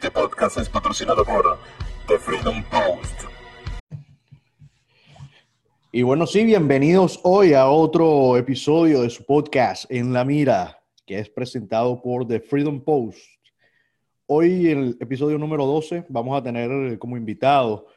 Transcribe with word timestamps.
Este 0.00 0.12
podcast 0.12 0.58
es 0.58 0.68
patrocinado 0.68 1.24
por 1.24 1.58
The 2.06 2.20
Freedom 2.20 2.62
Post. 2.70 3.24
Y 5.90 6.02
bueno, 6.02 6.24
sí, 6.24 6.44
bienvenidos 6.44 7.18
hoy 7.24 7.52
a 7.52 7.68
otro 7.68 8.36
episodio 8.36 9.02
de 9.02 9.10
su 9.10 9.24
podcast 9.24 9.90
En 9.90 10.12
la 10.12 10.24
Mira, 10.24 10.80
que 11.04 11.18
es 11.18 11.28
presentado 11.28 12.00
por 12.00 12.28
The 12.28 12.38
Freedom 12.38 12.80
Post. 12.80 13.18
Hoy, 14.26 14.70
en 14.70 14.78
el 14.78 14.96
episodio 15.00 15.36
número 15.36 15.66
12, 15.66 16.06
vamos 16.08 16.38
a 16.38 16.44
tener 16.44 16.96
como 17.00 17.16
invitado 17.16 17.88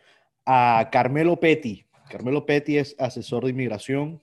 a 0.43 0.89
Carmelo 0.91 1.39
Petty. 1.39 1.85
Carmelo 2.09 2.47
Petty 2.47 2.79
es 2.79 2.95
asesor 2.97 3.43
de 3.43 3.51
inmigración 3.51 4.19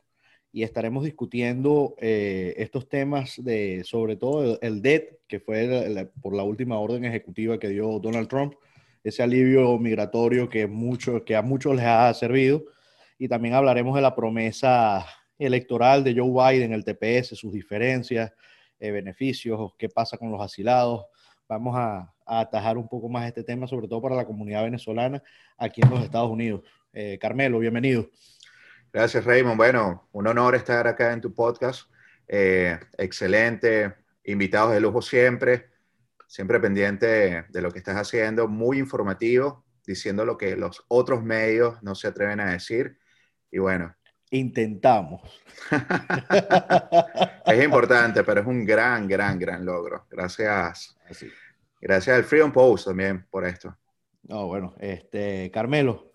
y 0.53 0.63
estaremos 0.63 1.05
discutiendo 1.05 1.95
eh, 1.99 2.55
estos 2.57 2.89
temas 2.89 3.35
de, 3.43 3.83
sobre 3.85 4.17
todo, 4.17 4.59
el, 4.61 4.83
DET, 4.83 5.21
que 5.27 5.41
fue 5.41 6.09
por 6.23 6.35
la 6.35 6.43
última 6.43 6.79
orden 6.79 7.05
ejecutiva 7.05 7.59
que 7.59 7.69
dio 7.69 7.99
Donald 7.99 8.29
Trump, 8.29 8.55
ese 9.05 9.23
alivio 9.23 9.79
migratorio 9.79 10.49
que, 10.49 10.67
mucho, 10.67 11.25
que 11.25 11.37
a 11.37 11.43
muchos 11.43 11.77
les 11.77 11.85
ha 11.85 12.13
servido. 12.15 12.65
Y 13.19 13.29
también 13.29 13.55
hablaremos 13.55 13.95
de 13.95 14.03
la 14.03 14.15
promesa 14.15 15.05
electoral 15.39 16.03
de 16.03 16.15
Joe 16.15 16.31
Biden, 16.31 16.73
el 16.73 16.85
TPS, 16.85 17.37
sus 17.37 17.53
diferencias, 17.53 18.33
eh, 18.81 18.91
beneficios, 18.91 19.73
qué 19.79 19.89
pasa 19.89 20.17
con 20.17 20.31
los 20.31 20.41
asilados. 20.41 21.07
Vamos 21.49 21.75
a, 21.77 22.13
atajar 22.31 22.77
un 22.77 22.87
poco 22.87 23.09
más 23.09 23.27
este 23.27 23.43
tema, 23.43 23.67
sobre 23.67 23.89
todo 23.89 24.03
para 24.03 24.15
la 24.15 24.27
comunidad 24.27 24.63
venezolana 24.63 25.23
aquí 25.57 25.81
en 25.83 25.89
los 25.89 26.03
Estados 26.05 26.31
Unidos. 26.31 26.61
Eh, 26.93 27.17
Carmelo, 27.19 27.59
bienvenido. 27.59 28.11
Gracias, 28.99 29.25
Raymond. 29.25 29.57
Bueno, 29.57 30.09
un 30.11 30.27
honor 30.27 30.57
estar 30.57 30.89
acá 30.89 31.13
en 31.13 31.21
tu 31.21 31.33
podcast. 31.33 31.89
Eh, 32.27 32.77
excelente, 32.99 33.95
invitados 34.25 34.73
de 34.73 34.81
lujo 34.81 35.01
siempre, 35.01 35.69
siempre 36.27 36.59
pendiente 36.59 37.45
de 37.49 37.63
lo 37.63 37.71
que 37.71 37.79
estás 37.79 37.95
haciendo, 37.95 38.49
muy 38.49 38.81
informativo, 38.81 39.65
diciendo 39.87 40.25
lo 40.25 40.37
que 40.37 40.57
los 40.57 40.85
otros 40.89 41.23
medios 41.23 41.81
no 41.81 41.95
se 41.95 42.09
atreven 42.09 42.41
a 42.41 42.51
decir. 42.51 42.99
Y 43.53 43.59
bueno. 43.59 43.95
Intentamos. 44.33 45.23
es 47.47 47.65
importante, 47.65 48.25
pero 48.25 48.41
es 48.41 48.47
un 48.49 48.65
gran, 48.65 49.07
gran, 49.07 49.39
gran 49.39 49.65
logro. 49.65 50.09
Gracias. 50.11 50.99
Gracias 51.81 52.17
al 52.17 52.25
Freedom 52.25 52.51
Post 52.51 52.89
también 52.89 53.25
por 53.31 53.47
esto. 53.47 53.79
No, 54.25 54.49
bueno, 54.49 54.75
este, 54.81 55.53
Carmelo, 55.53 56.08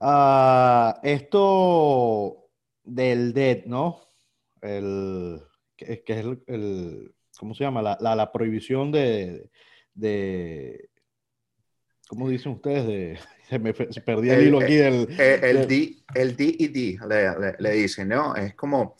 Uh, 0.00 0.92
esto 1.02 2.48
del 2.84 3.32
DED, 3.32 3.64
¿no? 3.66 4.00
El, 4.60 5.40
que, 5.76 6.02
es 6.06 6.24
el, 6.46 7.14
¿cómo 7.38 7.54
se 7.54 7.64
llama? 7.64 7.82
La, 7.82 8.14
la, 8.14 8.32
prohibición 8.32 8.92
de, 8.92 9.50
de, 9.94 10.88
¿cómo 12.08 12.28
dicen 12.28 12.52
ustedes? 12.52 12.86
De, 12.86 13.18
se 13.48 13.58
me 13.58 13.74
se 13.74 14.00
perdí 14.00 14.30
el, 14.30 14.46
hilo 14.48 14.60
aquí 14.60 14.74
del... 14.74 15.08
El, 15.18 15.66
D, 15.66 15.96
el 16.14 16.36
DED 16.36 17.00
le, 17.08 17.56
le, 17.58 17.70
dicen, 17.72 18.08
¿no? 18.08 18.34
Es 18.36 18.54
como, 18.54 18.96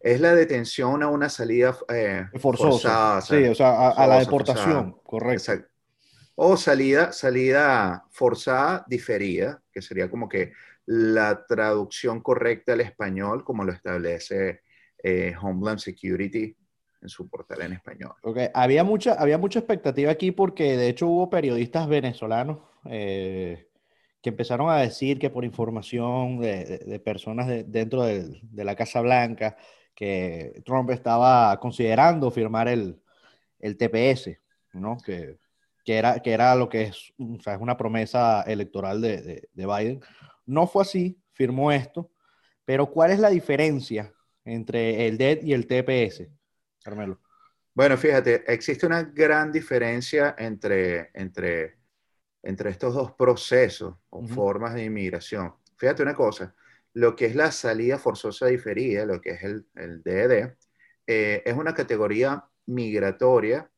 es 0.00 0.20
la 0.20 0.34
detención 0.34 1.02
a 1.02 1.08
una 1.08 1.28
salida 1.28 1.76
eh, 1.92 2.26
forzosa. 2.38 3.20
sí, 3.20 3.44
o 3.44 3.54
sea, 3.54 3.88
a, 3.88 4.06
la 4.06 4.20
deportación, 4.20 4.96
correcto. 5.02 5.52
Exacto 5.52 5.75
o 6.36 6.56
salida, 6.56 7.12
salida 7.12 8.04
forzada 8.10 8.84
diferida, 8.86 9.62
que 9.72 9.82
sería 9.82 10.10
como 10.10 10.28
que 10.28 10.52
la 10.84 11.44
traducción 11.46 12.20
correcta 12.20 12.74
al 12.74 12.82
español, 12.82 13.42
como 13.42 13.64
lo 13.64 13.72
establece 13.72 14.60
eh, 15.02 15.34
Homeland 15.40 15.78
Security 15.78 16.54
en 17.00 17.08
su 17.08 17.28
portal 17.28 17.62
en 17.62 17.72
español. 17.72 18.12
Okay. 18.22 18.48
Había, 18.54 18.84
mucha, 18.84 19.14
había 19.14 19.38
mucha 19.38 19.58
expectativa 19.60 20.10
aquí 20.12 20.30
porque 20.30 20.76
de 20.76 20.88
hecho 20.88 21.08
hubo 21.08 21.30
periodistas 21.30 21.88
venezolanos 21.88 22.58
eh, 22.84 23.68
que 24.22 24.30
empezaron 24.30 24.68
a 24.68 24.76
decir 24.76 25.18
que 25.18 25.30
por 25.30 25.44
información 25.44 26.38
de, 26.38 27.00
personas 27.04 27.48
dentro 27.66 28.02
de, 28.02 28.40
la 28.52 28.76
Casa 28.76 29.00
Blanca, 29.00 29.56
que 29.94 30.62
Trump 30.66 30.90
estaba 30.90 31.58
considerando 31.60 32.30
firmar 32.30 32.68
el, 32.68 33.00
el 33.58 33.76
TPS, 33.78 34.38
¿no? 34.74 34.98
Que 34.98 35.38
que 35.86 35.96
era, 35.96 36.18
que 36.20 36.32
era 36.32 36.54
lo 36.56 36.68
que 36.68 36.82
es, 36.82 37.14
o 37.16 37.40
sea, 37.40 37.54
es 37.54 37.60
una 37.60 37.76
promesa 37.76 38.42
electoral 38.42 39.00
de, 39.00 39.22
de, 39.22 39.48
de, 39.52 39.66
Biden. 39.66 40.00
No 40.44 40.66
fue 40.66 40.82
así, 40.82 41.22
firmó 41.32 41.70
esto, 41.70 42.10
pero 42.64 42.90
¿cuál 42.90 43.12
es 43.12 43.20
la 43.20 43.30
diferencia 43.30 44.12
entre 44.44 45.06
el 45.06 45.16
DED 45.16 45.44
y 45.44 45.52
el 45.52 45.68
TPS, 45.68 46.28
Carmelo? 46.82 47.20
Bueno, 47.72 47.96
fíjate, 47.96 48.42
existe 48.52 48.84
una 48.84 49.04
gran 49.04 49.52
diferencia 49.52 50.34
entre, 50.36 51.10
entre, 51.14 51.78
entre 52.42 52.70
estos 52.70 52.92
dos 52.92 53.12
procesos 53.12 53.94
o 54.10 54.26
formas 54.26 54.74
de 54.74 54.84
inmigración. 54.84 55.54
Fíjate 55.76 56.02
una 56.02 56.16
cosa, 56.16 56.52
lo 56.94 57.14
que 57.14 57.26
es 57.26 57.36
la 57.36 57.52
salida 57.52 57.98
forzosa 57.98 58.46
diferida, 58.46 59.06
lo 59.06 59.20
que 59.20 59.30
es 59.30 59.42
el, 59.44 59.68
el 59.76 60.02
DED, 60.02 60.56
eh, 61.06 61.42
es 61.44 61.54
una 61.54 61.74
categoría 61.74 62.44
migratoria 62.64 63.70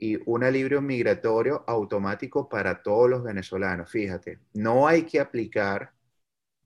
y 0.00 0.18
un 0.26 0.44
alivio 0.44 0.80
migratorio 0.80 1.64
automático 1.66 2.48
para 2.48 2.82
todos 2.82 3.10
los 3.10 3.24
venezolanos. 3.24 3.90
Fíjate, 3.90 4.38
no 4.54 4.86
hay 4.86 5.02
que 5.02 5.18
aplicar 5.18 5.92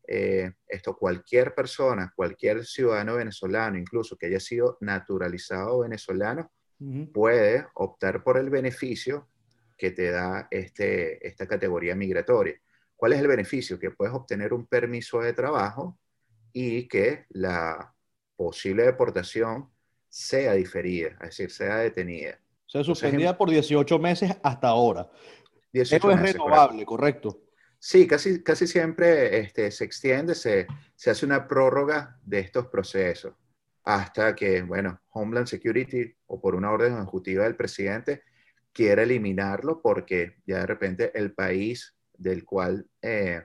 eh, 0.07 0.53
esto, 0.69 0.97
cualquier 0.97 1.55
persona, 1.55 2.13
cualquier 2.15 2.67
ciudadano 2.67 3.15
venezolano, 3.15 3.79
incluso 3.79 4.17
que 4.17 4.27
haya 4.27 4.41
sido 4.41 4.77
naturalizado 4.81 5.81
venezolano, 5.81 6.53
puede 7.15 7.65
optar 7.75 8.25
por 8.25 8.37
el 8.39 8.51
beneficio 8.51 9.29
que 9.79 9.93
te 9.93 10.11
da 10.11 10.49
este, 10.51 11.25
esta 11.27 11.47
categoría 11.47 11.95
migratoria. 11.95 12.61
¿Cuál 12.97 13.13
es 13.13 13.21
el 13.21 13.29
beneficio? 13.29 13.79
Que 13.79 13.93
puedes 13.93 14.13
obtener 14.13 14.53
un 14.53 14.67
permiso 14.67 15.21
de 15.21 15.33
trabajo 15.33 15.97
y 16.53 16.89
que 16.89 17.27
la 17.31 17.95
posible 18.37 18.83
deportación 18.83 19.71
sea 20.09 20.55
diferida, 20.55 21.11
es 21.23 21.29
decir, 21.31 21.51
sea 21.51 21.77
detenida. 21.77 22.42
Se 22.73 22.83
suspendía 22.83 23.37
por 23.37 23.51
18 23.51 23.99
meses 23.99 24.35
hasta 24.43 24.69
ahora. 24.69 25.11
18 25.75 26.11
es 26.11 26.23
renovable, 26.23 26.87
correcto. 26.87 27.43
Sí, 27.79 28.07
casi, 28.07 28.43
casi 28.43 28.67
siempre 28.67 29.41
este, 29.41 29.71
se 29.71 29.85
extiende, 29.85 30.35
se, 30.35 30.67
se 30.95 31.11
hace 31.11 31.27
una 31.27 31.47
prórroga 31.47 32.19
de 32.25 32.39
estos 32.39 32.69
procesos 32.69 33.35
hasta 33.85 34.35
que, 34.35 34.63
bueno, 34.63 35.03
Homeland 35.11 35.49
Security 35.49 36.15
o 36.29 36.41
por 36.41 36.55
una 36.55 36.71
orden 36.71 36.97
ejecutiva 36.97 37.45
del 37.45 37.57
presidente 37.57 38.23
quiera 38.73 39.03
eliminarlo 39.03 39.83
porque 39.83 40.37
ya 40.47 40.61
de 40.61 40.67
repente 40.67 41.13
el 41.15 41.35
país 41.35 41.95
del 42.17 42.43
cual 42.43 42.87
eh, 43.03 43.43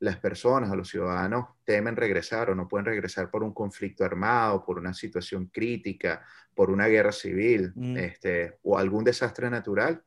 las 0.00 0.18
personas 0.18 0.70
o 0.70 0.76
los 0.76 0.88
ciudadanos 0.88 1.46
temen 1.64 1.96
regresar 1.96 2.50
o 2.50 2.54
no 2.54 2.68
pueden 2.68 2.86
regresar 2.86 3.30
por 3.30 3.42
un 3.42 3.52
conflicto 3.52 4.04
armado, 4.04 4.64
por 4.64 4.78
una 4.78 4.94
situación 4.94 5.46
crítica, 5.46 6.24
por 6.54 6.70
una 6.70 6.86
guerra 6.86 7.12
civil 7.12 7.72
mm. 7.74 7.96
este, 7.96 8.58
o 8.62 8.78
algún 8.78 9.04
desastre 9.04 9.50
natural, 9.50 10.02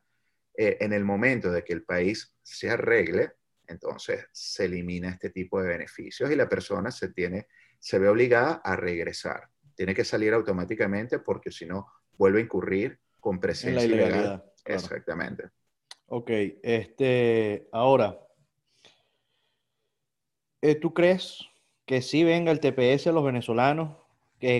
eh, 0.54 0.78
en 0.80 0.92
el 0.92 1.04
momento 1.04 1.50
de 1.50 1.62
que 1.64 1.72
el 1.72 1.82
país 1.82 2.34
se 2.42 2.70
arregle, 2.70 3.32
entonces 3.66 4.26
se 4.32 4.64
elimina 4.64 5.10
este 5.10 5.30
tipo 5.30 5.60
de 5.60 5.68
beneficios 5.68 6.30
y 6.30 6.36
la 6.36 6.48
persona 6.48 6.90
se, 6.90 7.12
tiene, 7.12 7.46
se 7.78 7.98
ve 7.98 8.08
obligada 8.08 8.60
a 8.64 8.76
regresar. 8.76 9.48
Tiene 9.74 9.94
que 9.94 10.04
salir 10.04 10.32
automáticamente 10.32 11.18
porque 11.18 11.50
si 11.50 11.66
no 11.66 11.86
vuelve 12.18 12.40
a 12.40 12.42
incurrir 12.42 12.98
con 13.20 13.40
presencia 13.40 13.84
ilegal. 13.84 14.44
Exactamente. 14.64 15.50
Ok, 16.06 16.30
este, 16.62 17.68
ahora, 17.72 18.18
eh, 20.62 20.74
¿tú 20.76 20.94
crees 20.94 21.44
que 21.84 22.00
si 22.00 22.24
venga 22.24 22.50
el 22.52 22.60
TPS 22.60 23.08
a 23.08 23.12
los 23.12 23.24
venezolanos? 23.24 23.96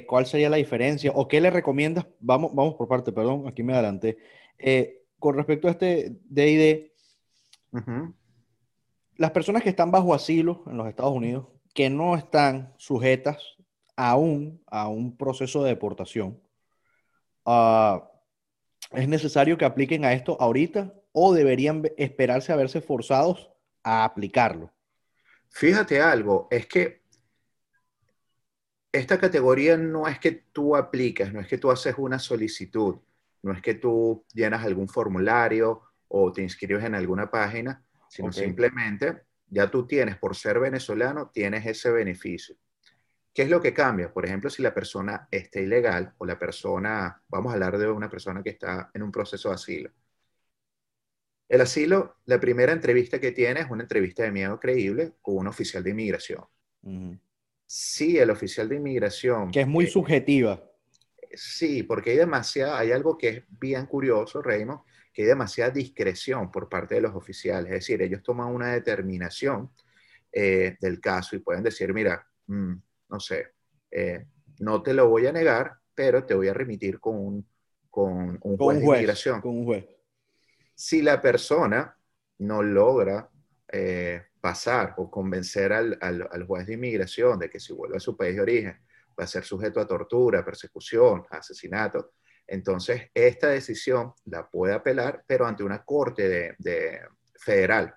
¿Cuál 0.07 0.27
sería 0.27 0.49
la 0.49 0.59
diferencia? 0.59 1.11
¿O 1.13 1.27
qué 1.27 1.41
le 1.41 1.51
recomiendas? 1.51 2.07
Vamos, 2.21 2.55
vamos 2.55 2.75
por 2.75 2.87
parte, 2.87 3.11
perdón, 3.11 3.49
aquí 3.49 3.65
me 3.65 3.73
adelanté. 3.73 4.17
Eh, 4.57 5.03
con 5.19 5.37
respecto 5.37 5.67
a 5.67 5.73
este 5.73 6.19
DID, 6.29 6.91
las 9.17 9.31
personas 9.33 9.63
que 9.63 9.71
están 9.71 9.91
bajo 9.91 10.15
asilo 10.15 10.63
en 10.67 10.77
los 10.77 10.89
Estados 10.89 11.13
Unidos, 11.13 11.47
que 11.75 11.91
no 11.91 12.17
están 12.17 12.73
sujetas 12.77 13.57
aún 13.97 14.63
a 14.67 14.89
un 14.89 15.17
proceso 15.17 15.65
de 15.65 15.71
deportación, 15.71 16.41
ah, 17.45 18.09
¿es 18.93 19.09
necesario 19.09 19.59
que 19.59 19.65
apliquen 19.65 20.05
a 20.05 20.13
esto 20.13 20.37
ahorita 20.41 20.95
o 21.13 21.35
deberían 21.35 21.83
esperarse 21.97 22.53
a 22.53 22.57
verse 22.57 22.81
forzados 22.81 23.51
a 23.83 24.05
aplicarlo? 24.05 24.71
Fíjate 25.53 26.01
algo, 26.01 26.49
es 26.51 26.67
que 26.67 27.03
esta 28.91 29.19
categoría 29.19 29.77
no 29.77 30.09
es 30.09 30.19
que 30.19 30.47
tú 30.51 30.75
aplicas, 30.75 31.33
no 31.33 31.41
es 31.41 31.47
que 31.47 31.59
tú 31.59 31.71
haces 31.71 31.95
una 31.99 32.19
solicitud, 32.19 32.97
no 33.43 33.53
es 33.53 33.63
que 33.63 33.75
tú 33.75 34.25
llenas 34.33 34.65
algún 34.65 34.89
formulario 34.89 35.83
o 36.09 36.33
te 36.33 36.43
inscribes 36.43 36.85
en 36.85 36.95
alguna 36.95 37.31
página, 37.31 37.85
sino 38.09 38.33
simplemente 38.33 39.23
ya 39.47 39.71
tú 39.71 39.87
tienes, 39.87 40.17
por 40.17 40.35
ser 40.35 40.59
venezolano, 40.59 41.31
tienes 41.31 41.67
ese 41.67 41.91
beneficio. 41.91 42.57
¿Qué 43.35 43.43
es 43.43 43.51
lo 43.51 43.61
que 43.61 43.75
cambia? 43.75 44.13
Por 44.13 44.27
ejemplo, 44.27 44.51
si 44.51 44.63
la 44.63 44.75
persona 44.75 45.29
está 45.31 45.61
ilegal 45.61 46.15
o 46.19 46.27
la 46.27 46.39
persona, 46.39 47.23
vamos 47.29 47.51
a 47.51 47.55
hablar 47.55 47.79
de 47.79 47.91
una 47.91 48.11
persona 48.11 48.43
que 48.43 48.51
está 48.51 48.91
en 48.93 49.03
un 49.03 49.13
proceso 49.13 49.51
de 49.51 49.55
asilo. 49.55 49.91
El 51.53 51.61
asilo, 51.61 52.17
la 52.25 52.41
primera 52.41 52.73
entrevista 52.73 53.21
que 53.21 53.31
tiene 53.31 53.61
es 53.61 53.67
una 53.69 53.83
entrevista 53.83 54.23
de 54.23 54.33
miedo 54.33 54.59
creíble 54.59 55.13
con 55.21 55.37
un 55.37 55.49
oficial 55.49 55.85
de 55.85 55.91
inmigración. 55.91 56.43
Sí, 57.67 58.17
el 58.17 58.31
oficial 58.31 58.71
de 58.71 58.77
inmigración. 58.77 59.51
Que 59.51 59.61
es 59.61 59.67
muy 59.67 59.85
eh, 59.85 59.89
subjetiva. 59.89 60.65
Sí, 61.35 61.83
porque 61.83 62.13
hay 62.13 62.17
demasiada, 62.17 62.79
hay 62.79 62.91
algo 62.91 63.19
que 63.19 63.29
es 63.29 63.43
bien 63.51 63.85
curioso, 63.85 64.41
Raymond, 64.41 64.81
que 65.13 65.25
hay 65.25 65.29
demasiada 65.29 65.71
discreción 65.71 66.51
por 66.51 66.71
parte 66.71 66.95
de 66.95 67.03
los 67.03 67.15
oficiales. 67.15 67.67
Es 67.67 67.81
decir, 67.81 68.01
ellos 68.01 68.23
toman 68.23 68.47
una 68.47 68.73
determinación 68.73 69.71
eh, 70.33 70.79
del 70.81 71.01
caso 71.03 71.37
y 71.37 71.41
pueden 71.41 71.65
decir, 71.65 71.93
mira, 71.93 72.27
mm, 72.47 72.73
no 73.11 73.21
sé, 73.21 73.49
eh, 73.91 74.25
no 74.61 74.83
te 74.83 74.95
lo 74.95 75.07
voy 75.11 75.27
a 75.27 75.33
negar, 75.33 75.75
pero 75.95 76.25
te 76.25 76.33
voy 76.33 76.49
a 76.49 76.55
remitir 76.55 76.99
con 76.99 77.19
un, 77.19 77.47
con 77.91 78.39
un 78.41 78.57
Con 78.57 78.57
juez 78.57 78.79
de 78.79 78.87
inmigración. 78.87 79.43
Con 79.43 79.59
un 79.59 79.65
juez. 79.67 79.85
Si 80.75 81.03
la 81.03 81.21
persona 81.21 81.97
no 82.39 82.63
logra 82.63 83.29
eh, 83.69 84.23
pasar 84.41 84.95
o 84.99 85.11
convencer 85.11 85.73
al, 85.73 85.99
al- 86.01 86.45
juez 86.47 86.67
de 86.67 86.75
inmigración 86.75 87.39
de 87.39 87.49
que 87.51 87.61
si 87.61 87.73
vuelve 87.73 87.97
a 87.97 88.01
su 88.01 88.17
país 88.17 88.35
de 88.37 88.43
origen 88.43 88.81
va 89.19 89.25
a 89.25 89.27
ser 89.27 89.45
sujeto 89.45 89.81
a 89.81 89.87
tortura, 89.87 90.45
persecución, 90.45 91.25
asesinato, 91.31 92.13
entonces 92.47 93.11
esta 93.15 93.49
decisión 93.49 94.15
la 94.27 94.49
puede 94.49 94.75
apelar, 94.75 95.23
pero 95.27 95.47
ante 95.47 95.63
una 95.63 95.85
corte 95.85 96.29
de, 96.29 96.55
de 96.59 97.01
federal. 97.39 97.95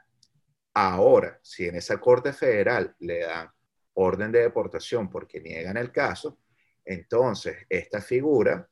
Ahora, 0.74 1.40
si 1.42 1.68
en 1.68 1.76
esa 1.76 1.98
corte 2.00 2.34
federal 2.34 2.96
le 3.00 3.20
dan 3.22 3.50
orden 3.94 4.32
de 4.32 4.42
deportación 4.42 5.10
porque 5.10 5.40
niegan 5.40 5.78
el 5.78 5.92
caso, 5.92 6.40
entonces 6.84 7.66
esta 7.70 8.02
figura 8.02 8.70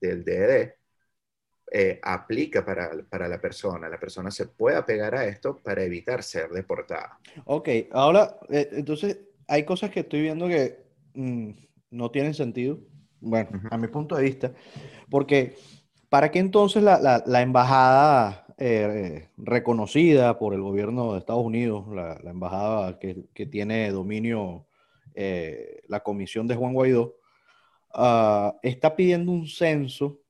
del 0.00 0.24
DD 0.24 0.74
eh, 1.72 1.98
aplica 2.02 2.64
para, 2.64 2.90
para 3.08 3.28
la 3.28 3.40
persona. 3.40 3.88
La 3.88 3.98
persona 3.98 4.30
se 4.30 4.46
puede 4.46 4.76
apegar 4.76 5.14
a 5.14 5.24
esto 5.26 5.56
para 5.58 5.82
evitar 5.82 6.22
ser 6.22 6.50
deportada. 6.50 7.18
Ok, 7.44 7.68
ahora, 7.92 8.36
eh, 8.50 8.68
entonces, 8.72 9.18
hay 9.48 9.64
cosas 9.64 9.90
que 9.90 10.00
estoy 10.00 10.22
viendo 10.22 10.48
que 10.48 10.78
mm, 11.14 11.50
no 11.90 12.10
tienen 12.10 12.34
sentido, 12.34 12.78
bueno, 13.20 13.50
a 13.70 13.78
mi 13.78 13.88
punto 13.88 14.16
de 14.16 14.22
vista, 14.24 14.52
porque 15.10 15.56
¿para 16.08 16.30
qué 16.30 16.38
entonces 16.38 16.82
la, 16.82 16.98
la- 17.00 17.22
la 17.26 17.42
embajada 17.42 18.46
eh, 18.58 19.28
reconocida 19.36 20.38
por 20.38 20.54
el 20.54 20.62
gobierno 20.62 21.12
de 21.12 21.18
Estados 21.18 21.44
Unidos, 21.44 21.86
la, 21.88 22.18
la 22.22 22.30
embajada 22.30 22.98
que, 22.98 23.24
que 23.34 23.46
tiene 23.46 23.90
dominio 23.90 24.66
la 25.88 26.00
comisión 26.00 26.46
de 26.46 26.54
Juan 26.56 26.74
Guaidó, 26.74 27.16
ah, 27.94 28.54
está 28.62 28.94
pidiendo 28.96 29.32
un 29.32 29.46
censo 29.46 30.20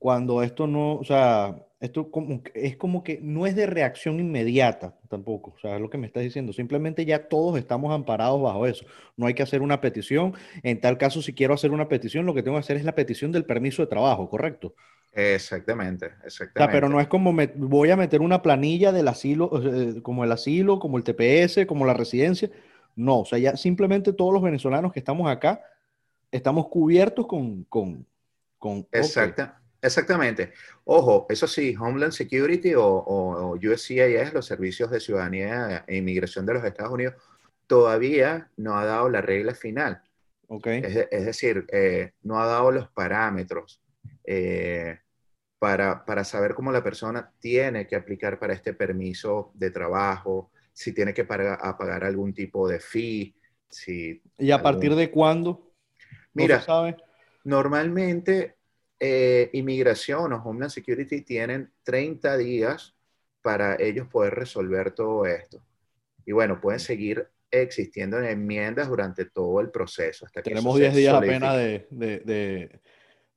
cuando 0.00 0.42
esto 0.42 0.66
no, 0.66 0.94
o 0.94 1.04
sea, 1.04 1.54
esto 1.78 2.10
como, 2.10 2.42
es 2.54 2.76
como 2.78 3.04
que 3.04 3.20
no 3.22 3.46
es 3.46 3.54
de 3.54 3.66
reacción 3.66 4.18
inmediata 4.18 4.96
tampoco, 5.10 5.52
o 5.54 5.58
sea, 5.60 5.76
es 5.76 5.80
lo 5.80 5.90
que 5.90 5.98
me 5.98 6.06
estás 6.06 6.22
diciendo, 6.22 6.54
simplemente 6.54 7.04
ya 7.04 7.28
todos 7.28 7.58
estamos 7.58 7.92
amparados 7.92 8.40
bajo 8.40 8.66
eso, 8.66 8.86
no 9.18 9.26
hay 9.26 9.34
que 9.34 9.42
hacer 9.42 9.60
una 9.60 9.82
petición, 9.82 10.32
en 10.62 10.80
tal 10.80 10.96
caso 10.96 11.20
si 11.20 11.34
quiero 11.34 11.52
hacer 11.52 11.70
una 11.70 11.86
petición, 11.86 12.24
lo 12.24 12.32
que 12.32 12.42
tengo 12.42 12.56
que 12.56 12.60
hacer 12.60 12.78
es 12.78 12.84
la 12.84 12.94
petición 12.94 13.30
del 13.30 13.44
permiso 13.44 13.82
de 13.82 13.88
trabajo, 13.88 14.30
¿correcto? 14.30 14.74
Exactamente, 15.12 16.06
O 16.06 16.08
sea, 16.08 16.26
exactamente. 16.46 16.72
pero 16.72 16.88
no 16.88 16.98
es 16.98 17.06
como 17.06 17.30
me, 17.34 17.48
voy 17.48 17.90
a 17.90 17.96
meter 17.96 18.22
una 18.22 18.40
planilla 18.40 18.92
del 18.92 19.06
asilo, 19.06 19.50
eh, 19.62 20.00
como 20.00 20.24
el 20.24 20.32
asilo, 20.32 20.78
como 20.78 20.96
el 20.96 21.04
TPS, 21.04 21.66
como 21.66 21.84
la 21.84 21.92
residencia, 21.92 22.50
no, 22.96 23.20
o 23.20 23.24
sea, 23.26 23.38
ya 23.38 23.54
simplemente 23.54 24.14
todos 24.14 24.32
los 24.32 24.42
venezolanos 24.42 24.94
que 24.94 25.00
estamos 25.00 25.30
acá 25.30 25.60
estamos 26.30 26.68
cubiertos 26.68 27.26
con, 27.26 27.64
con, 27.64 28.06
con, 28.58 28.78
ok. 28.78 28.88
Exacta, 28.92 29.59
exactamente. 29.82 30.52
Ojo, 30.84 31.26
eso 31.28 31.46
sí, 31.46 31.74
Homeland 31.78 32.12
Security 32.12 32.74
o, 32.74 32.84
o- 32.84 33.52
o 33.52 33.56
USCIS, 33.56 34.32
los 34.32 34.46
servicios 34.46 34.90
de 34.90 35.00
ciudadanía 35.00 35.84
e 35.86 35.96
inmigración 35.96 36.46
de 36.46 36.54
los 36.54 36.64
Estados 36.64 36.92
Unidos, 36.92 37.14
todavía 37.66 38.50
no 38.56 38.76
ha 38.78 38.84
dado 38.84 39.08
la 39.08 39.20
regla 39.22 39.54
final. 39.54 40.02
Ok. 40.48 40.66
Es, 40.66 40.94
de- 40.94 41.08
es 41.10 41.24
decir, 41.26 41.66
eh, 41.72 42.12
no 42.22 42.40
ha 42.40 42.46
dado 42.46 42.72
los 42.72 42.90
parámetros 42.90 43.82
eh, 44.24 44.98
para, 45.58 46.04
para 46.04 46.24
saber 46.24 46.54
cómo 46.54 46.72
la 46.72 46.82
persona 46.84 47.32
tiene 47.40 47.86
que 47.86 47.96
aplicar 47.96 48.38
para 48.38 48.54
este 48.54 48.74
permiso 48.74 49.52
de 49.54 49.70
trabajo, 49.70 50.50
si 50.72 50.92
tiene 50.94 51.14
que 51.14 51.24
pagar, 51.24 52.04
algún 52.04 52.34
tipo 52.34 52.68
de 52.68 52.80
fee, 52.80 53.34
si... 53.68 54.22
¿Y 54.38 54.50
a 54.50 54.56
algún- 54.56 54.62
partir 54.62 54.94
de 54.94 55.10
cuándo? 55.10 55.72
No 56.34 56.34
Mira, 56.34 56.60
sabe. 56.62 56.96
Normalmente, 57.44 58.56
eh, 59.00 59.50
inmigración 59.54 60.32
o 60.32 60.42
Homeland 60.44 60.70
Security 60.70 61.22
tienen 61.22 61.72
30 61.82 62.36
días 62.36 62.94
para 63.42 63.76
ellos 63.80 64.06
poder 64.08 64.34
resolver 64.34 64.92
todo 64.92 65.24
esto. 65.26 65.62
Y 66.26 66.32
bueno, 66.32 66.60
pueden 66.60 66.80
seguir 66.80 67.26
existiendo 67.50 68.18
en 68.18 68.26
enmiendas 68.26 68.88
durante 68.88 69.24
todo 69.24 69.60
el 69.60 69.70
proceso. 69.70 70.26
Hasta 70.26 70.42
que 70.42 70.50
Tenemos 70.50 70.74
eso 70.78 70.78
se 70.78 70.82
10 70.90 70.96
días 70.96 71.14
solidifique. 71.14 71.36
apenas 71.46 71.56
de, 71.56 71.86
de- 71.90 72.18
de- 72.20 72.80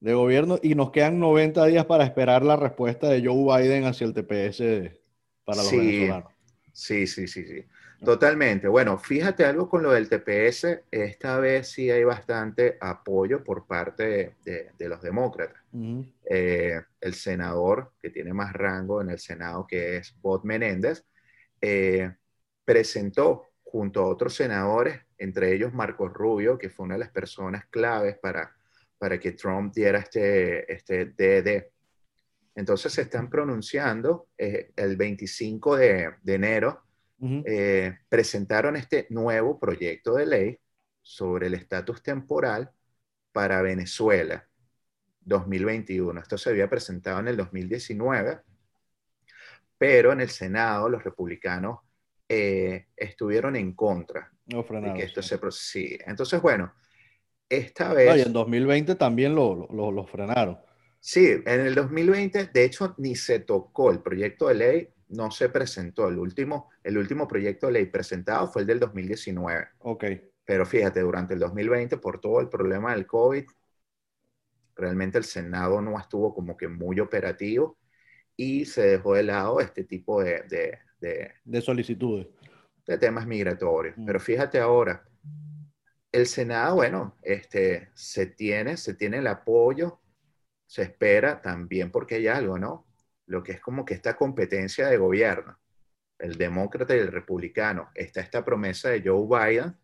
de 0.01 0.13
gobierno 0.13 0.59
y 0.61 0.75
nos 0.75 0.91
quedan 0.91 1.17
90 1.17 1.65
días 1.65 1.85
para 1.85 2.03
esperar 2.03 2.43
la 2.43 2.57
respuesta 2.57 3.07
de 3.07 3.25
Joe 3.25 3.61
Biden 3.63 3.85
hacia 3.85 4.05
el 4.05 4.13
TPS 4.13 4.99
para 5.45 5.57
los 5.59 5.67
Sí. 5.67 5.77
venezolanos. 5.77 6.33
Sí, 6.73 7.07
sí, 7.07 7.27
sí, 7.27 7.45
sí. 7.45 7.63
Totalmente. 8.03 8.67
Bueno, 8.67 8.97
fíjate 8.97 9.45
algo 9.45 9.69
con 9.69 9.81
lo 9.81 9.93
del 9.93 10.09
TPS. 10.09 10.83
Esta 10.91 11.39
vez 11.39 11.69
sí 11.69 11.89
hay 11.89 12.03
bastante 12.03 12.77
apoyo 12.81 13.43
por 13.43 13.65
parte 13.65 14.35
de, 14.43 14.89
los 14.89 15.01
demócratas. 15.01 15.61
Eh, 16.25 16.81
el 16.99 17.13
senador 17.13 17.93
que 18.01 18.09
tiene 18.09 18.33
más 18.33 18.51
rango 18.51 19.01
en 19.01 19.09
el 19.09 19.19
Senado, 19.19 19.65
que 19.65 19.97
es 19.97 20.13
Bob 20.21 20.43
Menéndez, 20.43 21.05
eh, 21.61 22.13
presentó 22.65 23.53
junto 23.63 24.01
a 24.01 24.07
otros 24.07 24.35
senadores, 24.35 24.99
entre 25.17 25.53
ellos 25.53 25.73
Marcos 25.73 26.11
Rubio, 26.11 26.57
que 26.57 26.69
fue 26.69 26.85
una 26.85 26.95
de 26.95 26.99
las 26.99 27.11
personas 27.11 27.65
claves 27.67 28.17
para, 28.17 28.53
para 28.97 29.17
que 29.17 29.31
Trump 29.31 29.73
diera 29.73 29.99
este, 29.99 30.71
este 30.71 31.05
DD. 31.05 31.71
Entonces 32.55 32.91
se 32.91 33.03
están 33.03 33.29
pronunciando 33.29 34.27
eh, 34.37 34.71
el 34.75 34.97
25 34.97 35.77
de, 35.77 36.15
de 36.21 36.33
enero, 36.35 36.82
Ujú. 37.23 37.45
eh, 37.45 37.99
presentaron 38.09 38.75
este 38.75 39.07
nuevo 39.09 39.59
proyecto 39.59 40.15
de 40.15 40.25
ley 40.25 40.59
sobre 41.01 41.47
el 41.47 41.55
estatus 41.55 42.01
temporal 42.03 42.71
para 43.33 43.61
Venezuela 43.61 44.47
2021. 45.21 46.21
Esto 46.21 46.37
se 46.37 46.49
había 46.51 46.69
presentado 46.69 47.19
en 47.21 47.29
el 47.29 47.37
2019, 47.37 48.41
pero 49.77 50.11
en 50.13 50.21
el 50.21 50.29
Senado 50.29 50.89
los 50.89 51.03
republicanos 51.03 51.79
eh, 52.27 52.87
estuvieron 52.95 53.55
en 53.55 53.73
contra 53.73 54.31
No 54.53 54.63
de 54.81 54.93
que 54.93 55.03
esto 55.03 55.21
sí. 55.21 55.21
se 55.21 55.37
prosiga. 55.37 56.05
Entonces, 56.07 56.41
bueno, 56.41 56.73
esta 57.49 57.93
No, 58.05 58.15
vez... 58.15 58.15
y 58.15 58.21
en 58.21 58.31
2020 58.31 58.95
también 58.95 59.35
lo- 59.35 59.67
lo- 59.69 59.91
lo 59.91 60.05
frenaron. 60.05 60.57
Sí, 60.99 61.27
en 61.45 61.61
el 61.61 61.75
2020, 61.75 62.45
de 62.47 62.63
hecho, 62.63 62.95
ni 62.97 63.15
se 63.15 63.39
tocó 63.39 63.91
el 63.91 64.01
proyecto 64.01 64.47
de 64.47 64.55
ley, 64.55 64.89
no 65.09 65.31
se 65.31 65.49
presentó. 65.49 66.07
El 66.07 66.17
último, 66.19 66.69
el 66.83 66.97
último 66.97 67.27
proyecto 67.27 67.67
de 67.67 67.73
ley 67.73 67.85
presentado 67.87 68.47
fue 68.47 68.61
el 68.63 68.67
del 68.67 68.79
2019. 68.79 69.67
Ok. 69.79 70.03
Pero 70.45 70.65
fíjate, 70.65 70.99
durante 71.01 71.33
el 71.33 71.39
2020, 71.39 71.97
por 71.97 72.19
todo 72.19 72.39
el 72.41 72.49
problema 72.49 72.93
del 72.93 73.05
COVID, 73.07 73.45
realmente 74.75 75.17
el 75.17 75.23
Senado 75.23 75.81
no 75.81 75.99
estuvo 75.99 76.33
como 76.33 76.57
que 76.57 76.67
muy 76.67 76.99
operativo 76.99 77.77
y 78.35 78.65
se 78.65 78.81
dejó 78.83 79.13
de 79.13 79.23
lado 79.23 79.59
este 79.59 79.83
tipo 79.83 80.21
de, 80.23 80.41
de- 80.49 80.79
de- 80.99 81.31
De 81.43 81.61
solicitudes. 81.61 82.27
de 82.85 82.97
temas 82.97 83.25
migratorios. 83.27 83.97
Mm. 83.97 84.05
Pero 84.05 84.19
fíjate 84.19 84.59
ahora, 84.59 85.03
el 86.11 86.27
Senado, 86.27 86.75
bueno, 86.75 87.17
este, 87.21 87.89
se 87.93 88.25
tiene, 88.27 88.77
se 88.77 88.93
tiene 88.93 89.17
el 89.17 89.27
apoyo, 89.27 89.99
se 90.65 90.83
espera 90.83 91.41
también 91.41 91.91
porque 91.91 92.15
hay 92.15 92.27
algo, 92.27 92.57
¿no? 92.57 92.85
Lo 93.27 93.43
que 93.43 93.53
es 93.53 93.61
como 93.61 93.85
que 93.85 93.93
esta 93.93 94.15
competencia 94.15 94.87
de 94.87 94.97
gobierno, 94.97 95.57
el 96.19 96.37
demócrata 96.37 96.95
y 96.95 96.99
el 96.99 97.11
republicano, 97.11 97.89
está 97.95 98.21
esta 98.21 98.43
promesa 98.45 98.89
de 98.89 99.01
Joe 99.05 99.27
Biden 99.27 99.75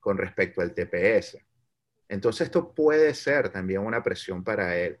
con 0.00 0.18
respecto 0.18 0.60
al 0.60 0.74
TPS. 0.74 1.38
Entonces 2.08 2.46
esto 2.46 2.72
puede 2.74 3.14
ser 3.14 3.50
también 3.50 3.80
una 3.80 4.02
presión 4.02 4.42
para 4.44 4.76
él, 4.76 4.98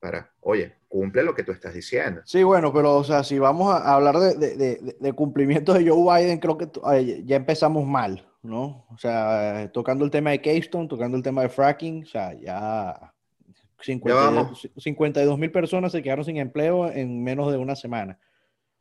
para, 0.00 0.32
oye, 0.40 0.74
cumple 0.88 1.22
lo 1.22 1.34
que 1.34 1.42
tú 1.42 1.52
estás 1.52 1.74
diciendo. 1.74 2.20
Sí, 2.24 2.42
bueno, 2.42 2.72
pero 2.72 2.96
o 2.96 3.04
sea, 3.04 3.24
si 3.24 3.38
vamos 3.38 3.72
a 3.74 3.94
hablar 3.94 4.18
de, 4.18 4.34
de- 4.34 4.56
de- 4.56 4.96
de 5.00 5.12
cumplimiento 5.12 5.72
de 5.74 5.88
Joe 5.88 6.20
Biden, 6.22 6.38
creo 6.38 6.58
que 6.58 6.68
eh, 6.94 7.22
ya 7.24 7.36
empezamos 7.36 7.86
mal, 7.86 8.28
¿no? 8.42 8.86
O 8.90 8.98
sea, 8.98 9.70
tocando 9.72 10.04
el 10.04 10.10
tema 10.10 10.30
de 10.30 10.42
Keystone, 10.42 10.88
tocando 10.88 11.16
el 11.16 11.22
tema 11.22 11.42
de 11.42 11.48
fracking, 11.48 12.02
o 12.04 12.06
sea, 12.06 12.34
ya 12.34 13.14
52 13.80 14.68
52 14.76 15.38
mil 15.38 15.50
personas 15.52 15.92
se 15.92 16.02
quedaron 16.02 16.24
sin 16.24 16.38
empleo 16.38 16.90
en 16.90 17.22
menos 17.22 17.50
de 17.52 17.58
una 17.58 17.76
semana. 17.76 18.18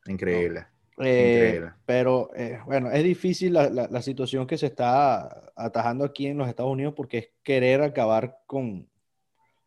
Increíble. 0.07 0.65
Eh, 0.97 1.33
Increíble. 1.49 1.71
pero 1.85 2.29
eh, 2.35 2.59
bueno, 2.65 2.89
es 2.89 3.03
difícil 3.03 3.53
la, 3.53 3.69
la- 3.69 3.87
la 3.89 4.01
situación 4.01 4.47
que 4.47 4.57
se 4.57 4.67
está 4.67 5.51
atajando 5.55 6.05
aquí 6.05 6.27
en 6.27 6.37
los 6.37 6.47
Estados 6.47 6.71
Unidos 6.71 6.93
porque 6.95 7.17
es 7.17 7.29
querer 7.43 7.81
acabar 7.81 8.37
con, 8.45 8.87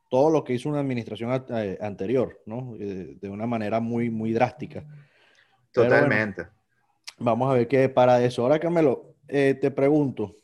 todo 0.08 0.30
lo 0.30 0.42
que 0.42 0.54
hizo 0.54 0.70
una 0.70 0.80
administración 0.80 1.44
eh, 1.50 1.76
anterior, 1.82 2.40
¿no? 2.46 2.74
Eh, 2.80 3.18
de 3.20 3.28
una 3.28 3.46
manera 3.46 3.78
muy, 3.78 4.08
muy 4.08 4.32
drástica. 4.32 4.82
Totalmente. 5.70 6.46
vamos 7.18 7.50
a 7.50 7.54
ver 7.54 7.68
qué 7.68 7.90
para 7.90 8.24
eso. 8.24 8.40
Ahora, 8.42 8.58
Carmelo, 8.58 9.14
te 9.26 9.70
pregunto, 9.70 10.34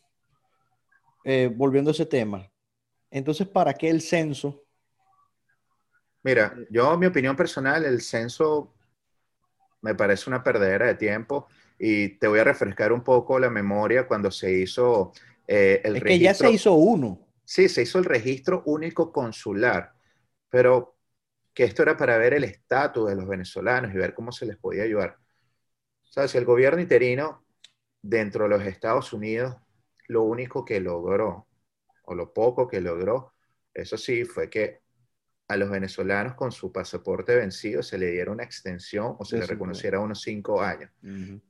volviendo 1.56 1.90
a 1.90 1.92
ese 1.92 2.04
tema, 2.04 2.46
entonces, 3.10 3.48
¿para 3.48 3.72
qué 3.72 3.88
el 3.88 4.02
censo? 4.02 4.63
Mira, 6.24 6.54
yo, 6.70 6.96
mi 6.96 7.06
opinión 7.06 7.36
personal, 7.36 7.84
el 7.84 8.00
censo 8.00 8.72
me 9.82 9.94
parece 9.94 10.30
una 10.30 10.42
perdedera 10.42 10.86
de 10.86 10.94
tiempo 10.94 11.46
y 11.78 12.16
te 12.18 12.26
voy 12.26 12.38
a 12.38 12.44
refrescar 12.44 12.92
un 12.92 13.04
poco 13.04 13.38
la 13.38 13.50
memoria 13.50 14.08
cuando 14.08 14.30
se 14.30 14.50
hizo 14.50 15.12
el 15.46 15.82
registro. 15.82 15.98
Es 15.98 16.02
que 16.02 16.18
ya 16.18 16.34
se 16.34 16.50
hizo 16.50 16.72
uno. 16.72 17.20
Sí, 17.44 17.68
se 17.68 17.82
hizo 17.82 17.98
el 17.98 18.06
registro 18.06 18.62
único 18.64 19.12
consular, 19.12 19.92
pero 20.48 20.96
que 21.52 21.64
esto 21.64 21.82
era 21.82 21.96
para 21.96 22.16
ver 22.16 22.32
el 22.32 22.44
estatus 22.44 23.10
de 23.10 23.16
los 23.16 23.28
venezolanos 23.28 23.92
y 23.92 23.98
ver 23.98 24.14
cómo 24.14 24.32
se 24.32 24.46
les 24.46 24.56
podía 24.56 24.84
ayudar. 24.84 25.18
¿Sabes? 26.04 26.34
El 26.36 26.46
gobierno 26.46 26.80
interino 26.80 27.44
dentro 28.00 28.44
de 28.44 28.50
los 28.50 28.64
Estados 28.64 29.12
Unidos, 29.12 29.54
lo 30.08 30.22
único 30.22 30.64
que 30.64 30.80
logró, 30.80 31.46
o 32.04 32.14
lo 32.14 32.32
poco 32.32 32.66
que 32.66 32.80
logró, 32.80 33.34
eso 33.74 33.98
sí, 33.98 34.24
fue 34.24 34.48
que 34.48 34.83
a 35.46 35.56
los 35.56 35.70
venezolanos 35.70 36.34
con 36.34 36.52
su 36.52 36.72
pasaporte 36.72 37.36
vencido 37.36 37.82
se 37.82 37.98
le 37.98 38.10
diera 38.10 38.32
una 38.32 38.44
extensión 38.44 39.16
o 39.18 39.24
se 39.24 39.38
le 39.38 39.46
reconociera 39.46 40.00
unos 40.00 40.22
cinco 40.22 40.62
años. 40.62 40.90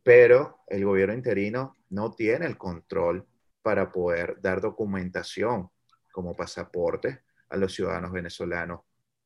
Pero 0.02 0.64
el 0.66 0.84
gobierno 0.84 1.14
interino 1.14 1.76
no 1.90 2.12
tiene 2.12 2.46
el 2.46 2.58
control 2.58 3.26
para 3.62 3.92
poder 3.92 4.40
dar 4.42 4.60
documentación 4.60 5.70
como 6.12 6.34
pasaporte 6.34 7.22
a 7.48 7.56
los 7.56 7.74
ciudadanos 7.74 8.12
venezolanos 8.12 8.80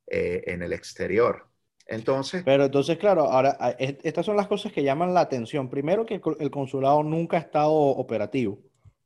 eh, 0.07 0.45
en 0.47 0.63
el 0.63 0.73
exterior. 0.73 1.49
Entonces... 1.87 2.43
Pero 2.45 2.67
entonces, 2.67 2.99
claro, 2.99 3.23
ahora, 3.23 3.57
estas 3.79 4.25
son 4.25 4.37
las 4.37 4.47
cosas 4.47 4.73
que 4.73 4.83
llaman 4.83 5.15
la 5.15 5.21
atención. 5.21 5.71
Primero, 5.71 6.05
que 6.05 6.21
el 6.39 6.51
consulado 6.51 7.03
nunca 7.03 7.39
ha 7.39 7.41
estado 7.41 7.73
operativo, 7.73 8.59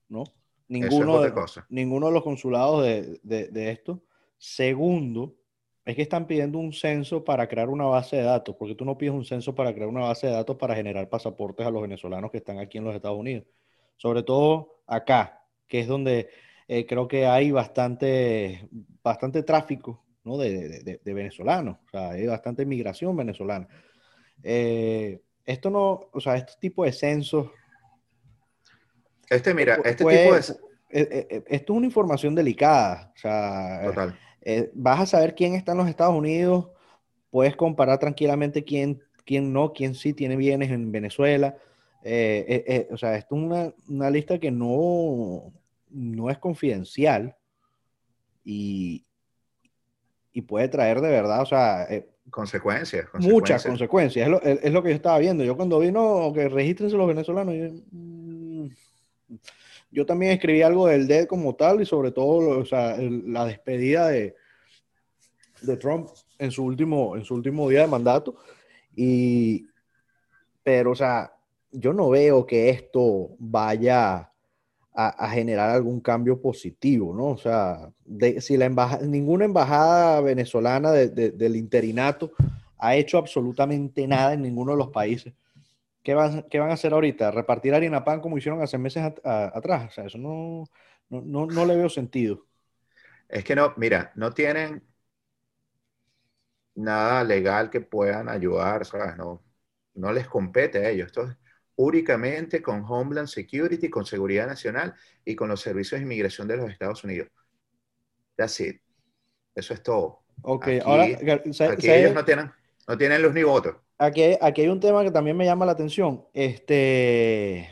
¿no? 0.09 0.25
Ninguno, 0.69 1.21
de, 1.21 1.33
ninguno 1.69 2.07
de 2.07 2.12
los 2.12 2.23
consulados 2.23 2.83
de, 2.85 3.21
de, 3.23 3.71
esto. 3.71 4.02
Segundo, 4.38 5.37
es 5.85 5.97
que 5.97 6.03
están 6.03 6.27
pidiendo 6.27 6.59
un 6.59 6.73
censo 6.73 7.25
para 7.25 7.49
crear 7.49 7.69
una 7.69 7.85
base 7.85 8.17
de 8.17 8.23
datos, 8.23 8.55
porque 8.57 8.75
tú 8.75 8.85
no 8.85 8.97
pides 8.97 9.15
un 9.15 9.25
censo 9.25 9.55
para 9.55 9.75
crear 9.75 9.89
una 9.89 10.03
base 10.03 10.29
de 10.29 10.33
datos 10.33 10.57
para 10.57 10.77
generar 10.77 11.09
pasaportes 11.09 11.67
a 11.67 11.71
los 11.71 11.83
venezolanos 11.83 12.31
que 12.31 12.39
están 12.39 12.59
aquí 12.59 12.79
en 12.79 12.85
los 12.85 12.95
Estados 12.95 13.19
Unidos. 13.19 13.45
Sobre 13.97 14.23
todo 14.23 14.83
acá, 14.87 15.45
que 15.67 15.81
es 15.81 15.89
donde 15.89 16.29
eh, 16.69 16.87
creo 16.87 17.09
que 17.09 17.27
hay 17.27 17.51
bastante, 17.51 18.69
bastante 19.03 19.43
tráfico 19.43 20.05
¿no? 20.23 20.39
de, 20.39 21.01
de, 21.03 21.15
venezolanos, 21.15 21.79
o 21.87 21.91
sea, 21.91 22.11
hay 22.11 22.27
bastante 22.27 22.65
migración 22.65 23.17
venezolana. 23.17 23.67
Eh, 24.45 25.21
esto 25.45 25.69
no, 25.69 26.09
o 26.12 26.21
sea, 26.21 26.37
este 26.37 26.53
tipo 26.61 26.85
de 26.85 26.93
censos. 26.93 27.51
Este, 29.29 29.53
mira, 29.53 29.77
este 29.77 29.95
tipo 29.97 30.11
de. 30.11 30.39
Esto 30.89 31.45
es 31.49 31.71
una 31.71 31.87
información 31.87 32.35
delicada, 32.35 33.12
o 33.17 33.19
sea, 33.19 33.81
Total. 33.87 34.19
Eh, 34.43 34.71
vas 34.75 35.01
a 35.01 35.07
saber 35.07 35.35
quién 35.35 35.55
está 35.55 35.73
en 35.73 35.79
los 35.79 35.89
Estados 35.89 36.15
Unidos, 36.15 36.69
puedes 37.31 37.57
comparar 37.57 37.99
tranquilamente 37.99 38.65
quién, 38.65 39.03
quién 39.25 39.53
no, 39.53 39.73
quién 39.73 39.95
sí 39.95 40.13
tiene 40.13 40.37
bienes 40.37 40.71
en 40.71 40.93
Venezuela. 40.93 41.57
o 42.03 42.97
sea, 42.97 43.17
esto 43.17 43.37
es 43.37 43.43
una, 43.43 43.73
una 43.89 44.11
lista 44.11 44.39
que 44.39 44.51
no, 44.51 45.53
no 45.91 46.31
es 46.31 46.39
confidencial 46.39 47.37
y, 48.45 49.05
y 50.33 50.43
puede 50.43 50.69
traer 50.69 51.01
de 51.01 51.11
verdad, 51.11 51.43
o 51.43 51.47
sea... 51.47 51.85
Eh, 51.85 52.09
consecuencias, 52.31 53.07
Muchas 53.15 53.65
consecuencias. 53.65 54.29
Es 54.43 54.73
lo, 54.73 54.83
que 54.83 54.91
yo 54.91 54.95
estaba 54.95 55.19
viendo. 55.19 55.45
Yo 55.45 55.57
cuando 55.57 55.79
vino 55.79 56.33
que 56.35 56.49
regístrense 56.49 56.97
los 56.97 57.07
venezolanos, 57.09 57.55
mm, 57.91 58.67
yo, 59.93 60.07
también 60.07 60.33
escribí 60.33 60.63
algo 60.63 60.87
del 60.87 61.07
DED 61.07 61.27
como 61.27 61.55
tal 61.55 61.81
y 61.81 61.87
sobre 61.87 62.11
todo 62.11 62.61
o 62.61 62.65
sea, 62.65 62.97
la 62.99 63.45
despedida 63.45 64.09
de, 64.09 64.35
de 65.61 65.77
Trump 65.77 66.09
en 66.39 66.51
su, 66.51 66.65
último, 66.65 67.17
en 67.17 67.25
su 67.25 67.35
último 67.35 67.69
día 67.69 67.83
de 67.83 67.87
mandato. 67.87 68.37
Y, 68.97 69.67
pero, 70.63 70.93
o 70.93 70.95
sea, 70.95 71.33
yo 71.71 71.93
no 71.93 72.11
veo 72.11 72.47
que 72.47 72.69
esto 72.71 73.31
vaya 73.39 74.31
a, 74.95 75.31
generar 75.31 75.71
algún 75.71 76.01
cambio 76.01 76.41
positivo, 76.41 77.15
¿no? 77.15 77.29
O 77.29 77.39
sea, 77.39 77.91
si 78.41 78.57
la 78.57 78.67
embajada, 78.67 79.07
ninguna 79.07 79.47
embajada 79.47 80.21
venezolana 80.21 80.93
del 80.93 81.57
interinato 81.57 82.33
ha 82.79 82.95
hecho 82.97 83.17
absolutamente 83.17 84.07
nada 84.07 84.35
en 84.35 84.43
ninguno 84.43 84.73
de 84.73 84.79
los 84.79 84.89
países. 84.89 85.33
¿Qué 86.03 86.15
van, 86.15 86.45
qué 86.51 86.59
van 86.59 86.71
a 86.71 86.75
hacer 86.75 86.93
ahorita? 86.93 87.31
¿Repartir 87.31 87.75
harina 87.75 88.05
pan 88.05 88.21
como 88.21 88.37
hicieron 88.37 88.61
hace 88.63 88.79
meses 88.79 89.05
atrás? 89.25 89.89
O 89.89 89.91
sea, 89.91 90.05
eso 90.07 90.19
no, 90.19 90.65
no, 91.09 91.47
no, 91.47 91.65
le 91.65 91.77
veo 91.77 91.89
sentido. 91.89 92.47
Es 93.29 93.45
que 93.45 93.55
no, 93.55 93.73
mira, 93.77 94.13
no 94.17 94.33
tienen 94.33 94.83
nada 96.75 97.23
legal 97.23 97.71
que 97.71 97.81
puedan 97.81 98.29
ayudar, 98.29 98.85
¿sabes? 98.85 99.17
No, 99.17 99.43
no 99.95 100.13
les 100.13 100.27
compete 100.27 100.79
a 100.79 100.91
ellos. 100.91 101.07
Esto 101.07 101.37
únicamente 101.77 102.63
con 102.63 102.85
Homeland 102.87 103.29
Security, 103.29 103.89
con 103.89 104.05
Seguridad 104.05 104.47
Nacional 104.47 104.95
y 105.25 105.35
con 105.35 105.49
los 105.49 105.61
servicios 105.61 106.01
de 106.01 106.05
inmigración 106.05 106.49
de 106.49 106.57
los 106.57 106.71
Estados 106.71 107.03
Unidos. 107.05 107.29
That's 108.37 108.61
it. 108.61 108.81
Eso 109.55 109.75
es 109.75 109.83
todo. 109.83 110.23
Ok, 110.43 110.67
aquí, 110.67 110.81
ahora, 110.85 111.05
aquí 111.05 111.91
ellos 111.91 112.15
no 112.15 112.25
tienen, 112.25 112.51
no 112.89 112.99
tienen 112.99 113.23
luz 113.23 113.35
ni 113.35 113.43
voto. 113.43 113.83
Aquí, 113.99 114.37
aquí 114.41 114.62
hay 114.62 114.69
un 114.69 114.81
tema 114.81 115.05
que 115.05 115.11
también 115.11 115.37
me 115.37 115.45
llama 115.45 115.67
la 115.67 115.73
atención. 115.73 116.27
Este 116.33 117.71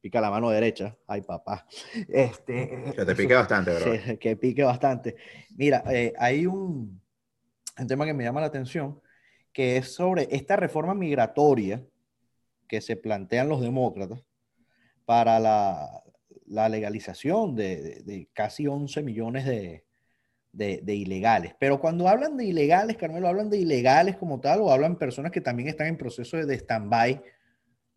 pica 0.00 0.20
la 0.20 0.30
mano 0.30 0.50
derecha. 0.50 0.96
Ay, 1.06 1.22
papá. 1.22 1.66
Este, 2.08 2.92
que 2.96 3.04
te 3.04 3.14
pique 3.14 3.34
bastante, 3.34 3.72
¿verdad? 3.72 4.18
que 4.20 4.36
pique 4.36 4.62
bastante. 4.62 5.16
Mira, 5.56 5.82
eh, 5.90 6.12
hay 6.18 6.46
un, 6.46 7.00
un, 7.78 7.86
tema 7.86 8.06
que 8.06 8.14
me 8.14 8.24
llama 8.24 8.40
la 8.40 8.46
atención, 8.46 9.00
que 9.52 9.76
es 9.76 9.92
sobre 9.92 10.28
esta 10.30 10.56
reforma 10.56 10.94
migratoria 10.94 11.84
que 12.68 12.80
se 12.80 12.96
plantean 12.96 13.48
los 13.48 13.60
demócratas 13.60 14.22
para 15.04 15.40
la, 15.40 16.68
legalización 16.68 17.54
de, 17.56 18.28
casi 18.32 18.66
11 18.66 19.02
millones 19.02 19.46
de, 19.46 19.84
ilegales. 20.52 21.54
Pero 21.58 21.78
cuando 21.78 22.08
hablan 22.08 22.36
de 22.36 22.44
ilegales, 22.44 22.96
Carmelo, 22.96 23.28
¿hablan 23.28 23.50
de 23.50 23.58
ilegales 23.58 24.16
como 24.16 24.40
tal 24.40 24.60
o 24.60 24.72
hablan 24.72 24.96
personas 24.96 25.32
que 25.32 25.40
también 25.40 25.68
están 25.68 25.86
en 25.86 25.96
proceso 25.96 26.36
de 26.36 26.54
stand-by, 26.54 27.22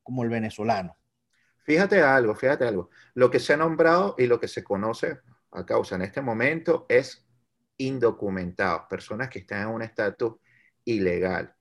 como 0.04 0.24
el 0.24 0.30
venezolano? 0.30 0.96
Fíjate 1.64 2.02
algo, 2.02 2.36
fíjate 2.36 2.66
algo. 2.66 2.90
Lo 3.14 3.30
que 3.30 3.40
se 3.40 3.54
ha 3.54 3.58
nombrado 3.58 4.16
y 4.18 4.26
lo 4.26 4.40
que 4.40 4.48
se 4.48 4.64
conoce 4.64 5.20
a 5.52 5.66
causa 5.66 5.96
en 5.96 6.02
este 6.02 6.22
momento 6.22 6.86
es 6.90 7.28
indocumentados, 7.78 8.84
personas 8.90 9.30
que 9.30 9.40
están 9.40 9.64
en 9.64 9.68
un 9.70 9.82
estatus 9.82 10.36
ilegal. 10.86 11.54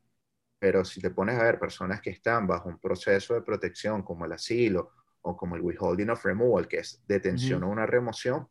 Pero 0.58 0.84
si 0.84 1.00
te 1.00 1.10
pones 1.10 1.38
a 1.38 1.44
ver 1.44 1.58
personas 1.58 2.00
que 2.00 2.10
están 2.10 2.46
bajo 2.46 2.68
un 2.68 2.78
proceso 2.78 3.34
de 3.34 3.42
protección 3.42 4.02
como 4.02 4.26
el 4.26 4.32
asilo 4.32 4.92
o 5.22 5.36
como 5.36 5.56
el 5.56 5.62
withholding 5.62 6.10
of 6.10 6.24
removal, 6.24 6.68
que 6.68 6.78
es 6.78 7.02
detención 7.06 7.62
o 7.62 7.70
una 7.70 7.86
remoción, 7.86 8.48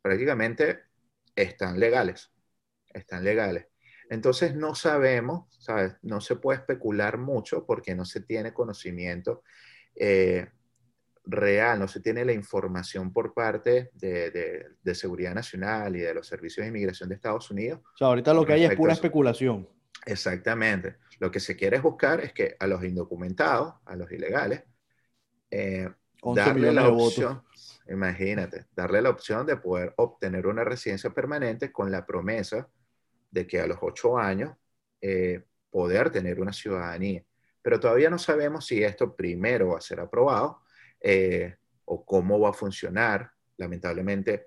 prácticamente 0.00 0.91
están 1.34 1.78
legales. 1.78 2.32
Están 2.92 3.24
legales. 3.24 3.66
Entonces 4.10 4.54
no 4.54 4.74
sabemos, 4.74 5.46
¿sabes? 5.58 5.94
No 6.02 6.20
se 6.20 6.36
puede 6.36 6.58
especular 6.58 7.18
mucho 7.18 7.64
porque 7.64 7.94
no 7.94 8.04
se 8.04 8.20
tiene 8.20 8.52
conocimiento 8.52 9.42
eh, 9.94 10.48
real, 11.24 11.78
no 11.78 11.88
se 11.88 12.00
tiene 12.00 12.24
la 12.24 12.32
información 12.32 13.12
por 13.12 13.32
parte 13.32 13.90
de, 13.94 14.74
de, 14.82 14.94
Seguridad 14.94 15.34
Nacional 15.34 15.96
y 15.96 16.00
de 16.00 16.12
los 16.12 16.26
servicios 16.26 16.64
de 16.64 16.68
inmigración 16.68 17.08
de 17.08 17.14
Estados 17.14 17.50
Unidos. 17.50 17.80
O 17.94 17.96
sea, 17.96 18.08
ahorita 18.08 18.34
lo 18.34 18.44
que 18.44 18.54
hay 18.54 18.64
es 18.64 18.74
pura 18.74 18.92
especulación. 18.92 19.68
Exactamente. 20.04 20.96
Lo 21.18 21.30
que 21.30 21.40
se 21.40 21.56
quiere 21.56 21.78
buscar 21.78 22.20
es 22.20 22.32
que 22.32 22.56
a 22.58 22.66
los 22.66 22.82
indocumentados, 22.84 23.74
a 23.84 23.96
los 23.96 24.10
ilegales, 24.10 24.64
eh, 25.50 25.88
darle 26.34 26.72
la 26.72 26.88
opción, 26.88 27.42
imagínate, 27.88 28.66
darle 28.74 29.02
la 29.02 29.10
opción 29.10 29.46
de 29.46 29.56
poder 29.56 29.94
obtener 29.96 30.46
una 30.46 30.64
residencia 30.64 31.10
permanente 31.10 31.72
con 31.72 31.90
la 31.90 32.06
promesa 32.06 32.68
de 33.30 33.46
que 33.46 33.60
a 33.60 33.66
los 33.66 33.78
ocho 33.80 34.18
años 34.18 34.54
eh, 35.00 35.42
poder 35.70 36.10
tener 36.10 36.40
una 36.40 36.52
ciudadanía. 36.52 37.24
Pero 37.62 37.80
todavía 37.80 38.10
no 38.10 38.18
sabemos 38.18 38.66
si 38.66 38.82
esto 38.82 39.14
primero 39.14 39.68
va 39.68 39.78
a 39.78 39.80
ser 39.80 40.00
aprobado 40.00 40.62
eh, 41.00 41.56
o 41.84 42.04
cómo 42.04 42.38
va 42.38 42.50
a 42.50 42.54
funcionar. 42.54 43.30
Lamentablemente, 43.56 44.46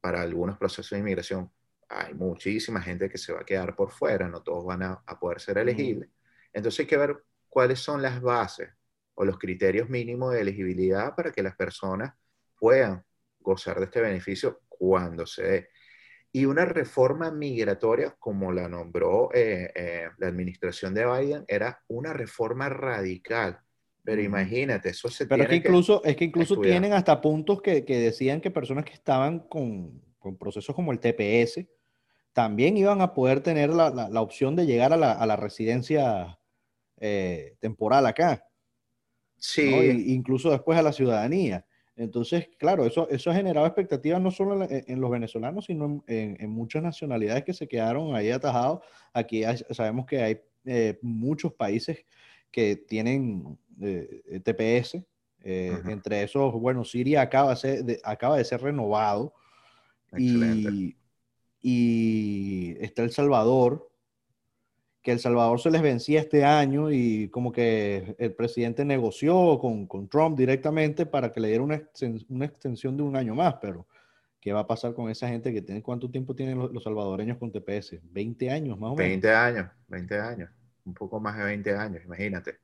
para 0.00 0.22
algunos 0.22 0.56
procesos 0.58 0.90
de 0.90 0.98
inmigración 0.98 1.50
hay 1.88 2.14
muchísima 2.14 2.80
gente 2.82 3.08
que 3.08 3.18
se 3.18 3.32
va 3.32 3.40
a 3.40 3.44
quedar 3.44 3.76
por 3.76 3.90
fuera, 3.90 4.28
no 4.28 4.42
todos 4.42 4.64
van 4.64 4.82
a, 4.82 5.02
poder 5.20 5.40
ser 5.40 5.58
elegibles. 5.58 6.10
Entonces 6.52 6.80
hay 6.80 6.86
que 6.86 6.96
ver 6.96 7.24
cuáles 7.48 7.80
son 7.80 8.02
las 8.02 8.20
bases 8.20 8.70
o 9.14 9.24
los 9.24 9.38
criterios 9.38 9.88
mínimos 9.88 10.32
de 10.32 10.40
elegibilidad 10.40 11.14
para 11.14 11.32
que 11.32 11.42
las 11.42 11.54
personas 11.56 12.14
puedan 12.58 13.04
gozar 13.40 13.78
de 13.78 13.86
este 13.86 14.00
beneficio 14.00 14.60
cuando 14.68 15.26
se 15.26 15.42
dé. 15.42 15.68
Y 16.32 16.44
una 16.46 16.64
reforma 16.66 17.30
migratoria, 17.30 18.16
como 18.18 18.52
la 18.52 18.68
nombró 18.68 19.30
eh, 19.34 19.72
eh, 19.74 20.08
la 20.18 20.28
administración 20.28 20.94
de 20.94 21.06
Biden, 21.06 21.44
era 21.48 21.82
una 21.88 22.12
reforma 22.12 22.68
radical. 22.68 23.60
Pero 24.04 24.22
imagínate, 24.22 24.90
eso 24.90 25.08
se 25.08 25.26
Pero 25.28 25.42
tiene 25.42 25.44
es 25.44 25.48
que 25.48 25.56
incluso, 25.56 26.04
es 26.04 26.16
que 26.16 26.24
incluso 26.24 26.60
estudiar. 26.60 26.60
tienen 26.60 26.92
hasta 26.92 27.20
puntos 27.20 27.60
que, 27.62 27.84
que 27.84 27.98
decían 27.98 28.40
que 28.40 28.50
personas 28.50 28.84
que 28.84 28.92
estaban 28.92 29.40
con, 29.40 30.00
con 30.18 30.36
procesos 30.36 30.74
como 30.74 30.92
el 30.92 31.00
TPS 31.00 31.68
también 32.32 32.76
iban 32.76 33.00
a 33.00 33.14
poder 33.14 33.40
tener 33.42 33.70
la, 33.70 33.90
la- 33.90 34.08
la 34.10 34.20
opción 34.22 34.56
de 34.56 34.66
llegar 34.66 34.92
a 34.92 34.96
la, 34.96 35.12
a 35.12 35.26
la 35.26 35.36
residencia 35.36 36.38
eh, 37.00 37.56
temporal 37.60 38.06
acá. 38.06 38.44
Sí, 39.38 39.62
¿no? 39.62 39.82
Y- 39.82 40.12
incluso 40.14 40.50
después 40.50 40.78
a 40.78 40.82
la 40.82 40.92
ciudadanía. 40.92 41.66
Entonces, 41.96 42.48
claro, 42.58 42.84
eso, 42.84 43.08
eso 43.08 43.30
ha 43.30 43.34
generado 43.34 43.66
expectativas 43.66 44.20
no 44.20 44.30
solo 44.30 44.66
en, 44.70 45.00
los 45.00 45.10
venezolanos, 45.10 45.64
sino 45.64 45.86
en, 45.86 46.02
en- 46.06 46.36
en 46.40 46.50
muchas 46.50 46.82
nacionalidades 46.82 47.44
que 47.44 47.54
se 47.54 47.66
quedaron 47.66 48.14
ahí 48.14 48.30
atajados. 48.30 48.80
Aquí 49.14 49.44
hay- 49.44 49.56
sabemos 49.70 50.04
que 50.06 50.22
hay 50.22 50.40
eh, 50.66 50.98
muchos 51.00 51.54
países 51.54 52.04
que 52.50 52.76
tienen 52.76 53.58
eh, 53.80 54.22
eh, 54.28 54.40
TPS. 54.40 55.02
eh. 55.42 55.80
Entre 55.88 56.22
esos, 56.22 56.52
bueno, 56.54 56.84
Siria 56.84 57.22
acaba 57.22 57.50
de 57.50 57.56
ser, 57.56 57.84
de- 57.84 58.00
acaba 58.04 58.36
de 58.36 58.44
ser 58.44 58.60
renovado 58.60 59.32
y, 60.18 60.96
y 61.62 62.76
está 62.80 63.02
El 63.02 63.10
Salvador, 63.10 63.88
que 65.06 65.12
El 65.12 65.20
Salvador 65.20 65.60
se 65.60 65.70
les 65.70 65.82
vencía 65.82 66.18
este 66.18 66.44
año 66.44 66.90
y 66.90 67.28
como 67.28 67.52
que 67.52 68.16
el 68.18 68.34
presidente 68.34 68.84
negoció 68.84 69.56
con, 69.60 69.86
con 69.86 70.08
Trump 70.08 70.36
directamente 70.36 71.06
para 71.06 71.32
que 71.32 71.38
le 71.38 71.46
diera 71.46 71.62
una, 71.62 71.80
una 72.28 72.44
extensión 72.44 72.96
de 72.96 73.04
un 73.04 73.14
año 73.14 73.32
más, 73.32 73.54
pero 73.62 73.86
¿qué 74.40 74.52
va 74.52 74.62
a 74.62 74.66
pasar 74.66 74.94
con 74.94 75.08
esa 75.08 75.28
gente 75.28 75.52
que 75.52 75.62
tiene, 75.62 75.80
cuánto 75.80 76.10
tiempo 76.10 76.34
tienen 76.34 76.58
los, 76.58 76.72
los 76.72 76.82
salvadoreños 76.82 77.38
con 77.38 77.52
TPS? 77.52 78.00
20 78.02 78.50
años 78.50 78.80
más 78.80 78.90
o 78.90 78.96
menos. 78.96 79.10
20 79.10 79.30
años, 79.32 79.70
20 79.86 80.18
años, 80.18 80.50
un 80.84 80.94
poco 80.94 81.20
más 81.20 81.38
de 81.38 81.44
20 81.44 81.76
años, 81.76 82.04
imagínate. 82.04 82.58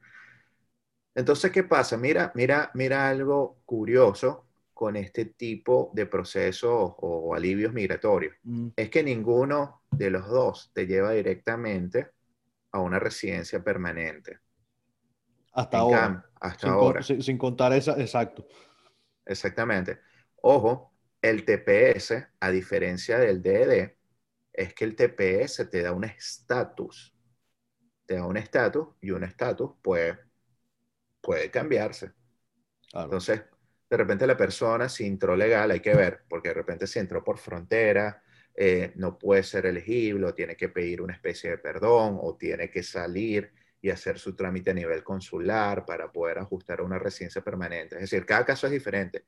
Entonces, 1.14 1.52
¿qué 1.52 1.62
pasa? 1.62 1.96
Mira, 1.96 2.32
mira, 2.34 2.72
mira 2.75 3.08
algo 3.08 3.58
curioso 3.64 4.49
con 4.75 4.96
este 4.96 5.26
tipo 5.26 5.92
de 5.94 6.06
procesos 6.06 6.92
o 6.96 7.37
alivios 7.37 7.72
migratorios. 7.72 8.34
Mm, 8.42 8.70
Es 8.75 8.90
que 8.90 9.04
ninguno 9.04 9.82
de 9.92 10.11
los 10.11 10.26
dos 10.26 10.72
te 10.75 10.88
lleva 10.88 11.12
directamente 11.12 12.08
a 12.73 12.81
una 12.81 12.99
residencia 12.99 13.62
permanente. 13.62 14.41
hasta 15.52 15.79
En 15.79 15.87
ahora. 15.87 15.88
cam- 15.88 16.23
hasta 16.41 16.69
Sin, 16.69 16.76
con- 16.76 17.02
ahora. 17.02 17.02
sin- 17.02 17.23
sin 17.23 17.38
contar 17.38 17.73
esa, 17.73 17.93
exacto. 18.00 18.47
Exactamente. 19.25 20.00
Ojo, 20.43 20.95
el 21.21 21.45
TPS, 21.45 22.26
a 22.41 22.50
diferencia 22.50 23.19
del 23.19 23.43
DED, 23.43 23.97
es 24.52 24.75
que 24.75 24.85
el 24.85 24.97
TPS 24.97 25.67
te 25.67 25.83
da 25.83 25.93
un 25.93 26.05
estatus. 26.05 27.14
Te 28.07 28.17
da 28.17 28.26
un 28.26 28.37
estatus 28.37 28.88
y 29.00 29.11
un 29.12 29.25
estatus 29.25 29.73
puede, 29.83 30.19
puede 31.21 31.50
cambiarse. 31.50 32.12
Claro. 32.91 33.11
Entonces, 33.11 33.43
de 33.91 33.97
repente 33.97 34.26
la 34.26 34.37
persona, 34.37 34.88
si 34.88 35.07
entró 35.07 35.37
legal, 35.37 35.71
hay 35.71 35.81
que 35.81 35.95
ver, 35.95 36.25
porque 36.29 36.49
de 36.50 36.55
repente 36.55 36.87
si 36.87 36.99
entró 36.99 37.25
por 37.25 37.38
frontera, 37.38 38.23
eh, 38.54 38.92
no 38.97 39.18
puede 39.18 39.42
ser 39.42 39.66
elegible, 39.66 40.26
o 40.26 40.35
tiene 40.35 40.56
que 40.56 40.68
pedir 40.68 41.00
una 41.02 41.14
especie 41.14 41.50
de 41.50 41.59
perdón, 41.59 42.18
o 42.21 42.37
tiene 42.37 42.71
que 42.71 42.82
salir 42.82 43.52
y 43.80 43.90
hacer 43.90 44.18
su 44.18 44.37
trámite 44.37 44.71
a 44.71 44.75
nivel 44.75 45.02
consular 45.02 45.85
para 45.85 46.12
poder 46.12 46.38
ajustar 46.38 46.80
a 46.80 46.85
una 46.85 46.99
residencia 46.99 47.42
permanente. 47.42 47.97
Es 47.97 48.02
decir, 48.02 48.25
cada 48.25 48.44
caso 48.44 48.66
es 48.66 48.73
diferente. 48.73 49.25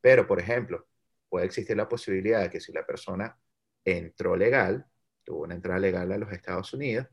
Pero, 0.00 0.26
por 0.26 0.38
ejemplo, 0.38 0.86
puede 1.28 1.46
existir 1.46 1.76
la 1.76 1.88
posibilidad 1.88 2.42
de 2.42 2.50
que 2.50 2.60
si 2.60 2.72
la 2.72 2.86
persona 2.86 3.36
entró 3.84 4.36
legal, 4.36 4.86
tuvo 5.24 5.42
una 5.42 5.54
entrada 5.54 5.80
legal 5.80 6.12
a 6.12 6.18
los 6.18 6.32
Estados 6.32 6.72
Unidos, 6.72 7.08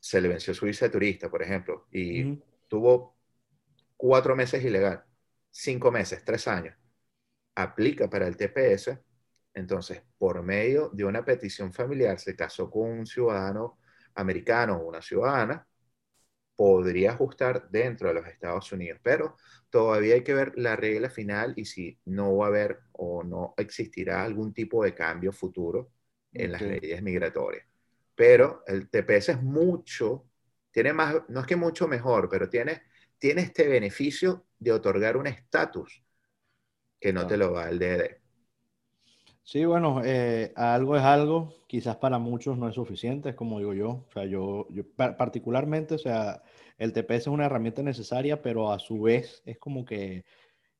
se 0.00 0.20
le 0.20 0.28
venció 0.28 0.54
su 0.54 0.66
visa 0.66 0.86
de 0.86 0.92
turista, 0.92 1.30
por 1.30 1.42
ejemplo, 1.42 1.86
y 1.90 2.36
tuvo 2.68 3.16
cuatro 3.96 4.36
meses 4.36 4.64
ilegal, 4.64 5.04
cinco 5.50 5.90
meses, 5.90 6.24
tres 6.24 6.46
años, 6.48 6.76
aplica 7.54 8.08
para 8.08 8.26
el 8.26 8.36
TPS, 8.36 8.98
entonces 9.56 10.02
por 10.18 10.42
medio 10.44 10.90
de 10.90 11.04
una 11.04 11.24
petición 11.24 11.72
familiar 11.72 12.20
se 12.20 12.36
casó 12.36 12.70
con 12.70 12.90
un 12.90 13.06
ciudadano 13.06 13.78
americano 14.14 14.76
o 14.76 14.88
una 14.88 15.02
ciudadana, 15.02 15.66
podría 16.56 17.12
ajustar 17.12 17.68
dentro 17.70 18.08
de 18.08 18.14
los 18.14 18.26
Estados 18.26 18.72
Unidos, 18.72 19.00
pero 19.02 19.36
todavía 19.70 20.14
hay 20.14 20.24
que 20.24 20.34
ver 20.34 20.52
la 20.56 20.76
regla 20.76 21.10
final 21.10 21.54
y 21.56 21.64
si 21.66 21.98
no 22.06 22.36
va 22.36 22.46
a 22.46 22.48
haber 22.48 22.80
o 22.92 23.22
no 23.24 23.54
existirá 23.58 24.24
algún 24.24 24.54
tipo 24.54 24.84
de 24.84 24.94
cambio 24.94 25.32
futuro 25.32 25.92
en 26.32 26.52
las 26.52 26.66
leyes 26.66 27.02
migratorias. 27.02 27.66
Pero 28.14 28.62
el 28.66 28.88
TPS 28.88 29.32
es 29.32 29.42
mucho, 29.42 30.26
tiene 30.70 30.92
más, 30.94 31.16
no 31.28 31.40
es 31.40 31.46
que 31.46 31.56
mucho 31.56 31.88
mejor, 31.88 32.28
pero 32.30 32.48
tiene, 32.48 32.82
tiene 33.18 33.42
este 33.42 33.68
beneficio 33.68 34.46
de 34.58 34.72
otorgar 34.72 35.16
un 35.18 35.26
estatus 35.26 36.02
que 37.00 37.12
no 37.12 37.26
te 37.26 37.36
lo 37.38 37.52
da 37.52 37.68
el 37.70 37.78
DD. 37.78 38.20
Sí, 39.48 39.64
bueno, 39.64 40.02
eh, 40.04 40.52
algo 40.56 40.96
es 40.96 41.02
algo, 41.04 41.52
quizás 41.68 41.96
para 41.96 42.18
muchos 42.18 42.58
no 42.58 42.68
es 42.68 42.74
suficiente, 42.74 43.28
es 43.30 43.36
como 43.36 43.58
digo 43.60 43.74
yo, 43.74 43.88
o 44.08 44.10
sea, 44.12 44.24
yo, 44.24 44.66
yo 44.70 44.82
pa- 44.96 45.16
particularmente, 45.16 45.94
o 45.94 45.98
sea, 45.98 46.42
el 46.78 46.92
TPS 46.92 47.22
es 47.22 47.26
una 47.28 47.46
herramienta 47.46 47.80
necesaria, 47.82 48.42
pero 48.42 48.72
a 48.72 48.80
su 48.80 49.00
vez 49.02 49.42
es 49.46 49.56
como 49.58 49.84
que 49.84 50.24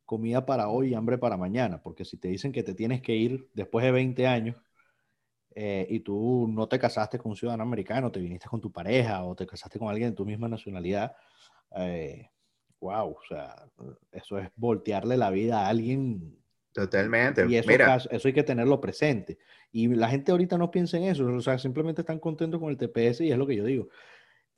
comida 0.06 0.46
para 0.46 0.68
hoy 0.70 0.90
y 0.92 0.94
hambre 0.94 1.18
para 1.18 1.36
mañana, 1.36 1.82
porque 1.82 2.04
si 2.04 2.18
te 2.18 2.28
dicen 2.28 2.52
que 2.52 2.62
te 2.64 2.74
tienes 2.74 3.02
que 3.02 3.16
ir 3.16 3.50
después 3.54 3.84
de 3.84 3.92
20 3.92 4.26
años 4.26 4.56
eh, 5.54 5.86
y 5.90 6.00
tú 6.00 6.46
no 6.48 6.68
te 6.68 6.78
casaste 6.78 7.18
con 7.18 7.30
un 7.30 7.36
ciudadano 7.36 7.62
americano, 7.62 8.12
te 8.12 8.20
viniste 8.20 8.48
con 8.48 8.60
tu 8.60 8.70
pareja 8.72 9.24
o 9.24 9.34
te 9.34 9.46
casaste 9.46 9.78
con 9.78 9.88
alguien 9.88 10.10
de 10.10 10.16
tu 10.16 10.26
misma 10.26 10.48
nacionalidad, 10.48 11.14
eh, 11.76 12.30
wow, 12.80 13.10
o 13.12 13.18
sea, 13.28 13.68
eso 14.12 14.38
es 14.38 14.50
voltearle 14.56 15.16
la 15.16 15.30
vida 15.30 15.66
a 15.66 15.68
alguien 15.68 16.38
Totalmente. 16.76 17.46
y 17.48 17.56
eso, 17.56 17.68
Mira, 17.68 17.96
eso 17.96 18.28
hay 18.28 18.34
que 18.34 18.42
tenerlo 18.42 18.78
presente. 18.82 19.38
Y 19.72 19.88
la 19.88 20.10
gente 20.10 20.30
ahorita 20.30 20.58
no 20.58 20.70
piensa 20.70 20.98
en 20.98 21.04
eso, 21.04 21.24
o 21.26 21.40
sea, 21.40 21.58
simplemente 21.58 22.02
están 22.02 22.18
contentos 22.18 22.60
con 22.60 22.68
el 22.68 22.76
TPS 22.76 23.24
y 23.24 23.32
es 23.32 23.38
lo 23.38 23.46
que 23.46 23.56
yo 23.56 23.64
digo. 23.64 23.88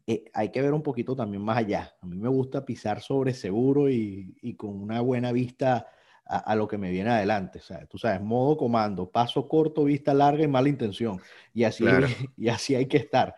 Eh, 0.04 0.24
hay 0.33 0.50
que 0.50 0.61
ver 0.61 0.72
un 0.72 0.83
poquito 0.83 1.14
también 1.14 1.42
más 1.42 1.59
allá. 1.59 1.94
A 2.00 2.07
mí 2.07 2.16
me 2.16 2.28
gusta 2.28 2.64
pisar 2.64 3.00
sobre 3.02 3.35
seguro 3.35 3.88
y, 3.88 4.37
y 4.42 4.54
con 4.57 4.70
una 4.70 5.00
buena 5.00 5.31
vista 5.31 5.87
a, 6.26 6.38
a 6.38 6.57
lo 6.57 6.66
que 6.66 6.76
me 6.78 6.90
viene 6.90 7.11
adelante. 7.11 7.61
O 7.61 7.62
sea, 7.62 7.87
tú 7.87 7.98
sabes, 7.98 8.20
modo 8.20 8.57
comando, 8.57 9.09
paso 9.09 9.46
corto, 9.46 9.85
vista 9.85 10.12
larga 10.12 10.42
y 10.42 10.48
mala 10.48 10.68
intención. 10.68 11.20
Y 11.54 11.62
así, 11.64 11.85
Claro. 11.85 12.09
y 12.37 12.48
así 12.48 12.74
hay 12.74 12.87
que 12.87 12.96
estar. 12.96 13.37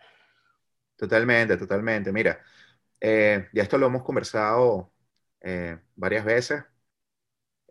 Totalmente, 0.95 1.55
totalmente. 1.57 2.11
Mira, 2.11 2.39
eh, 2.99 3.47
ya 3.53 3.63
esto 3.63 3.77
lo 3.77 3.87
hemos 3.87 4.03
conversado 4.03 4.91
eh, 5.41 5.77
varias 5.95 6.25
veces. 6.25 6.63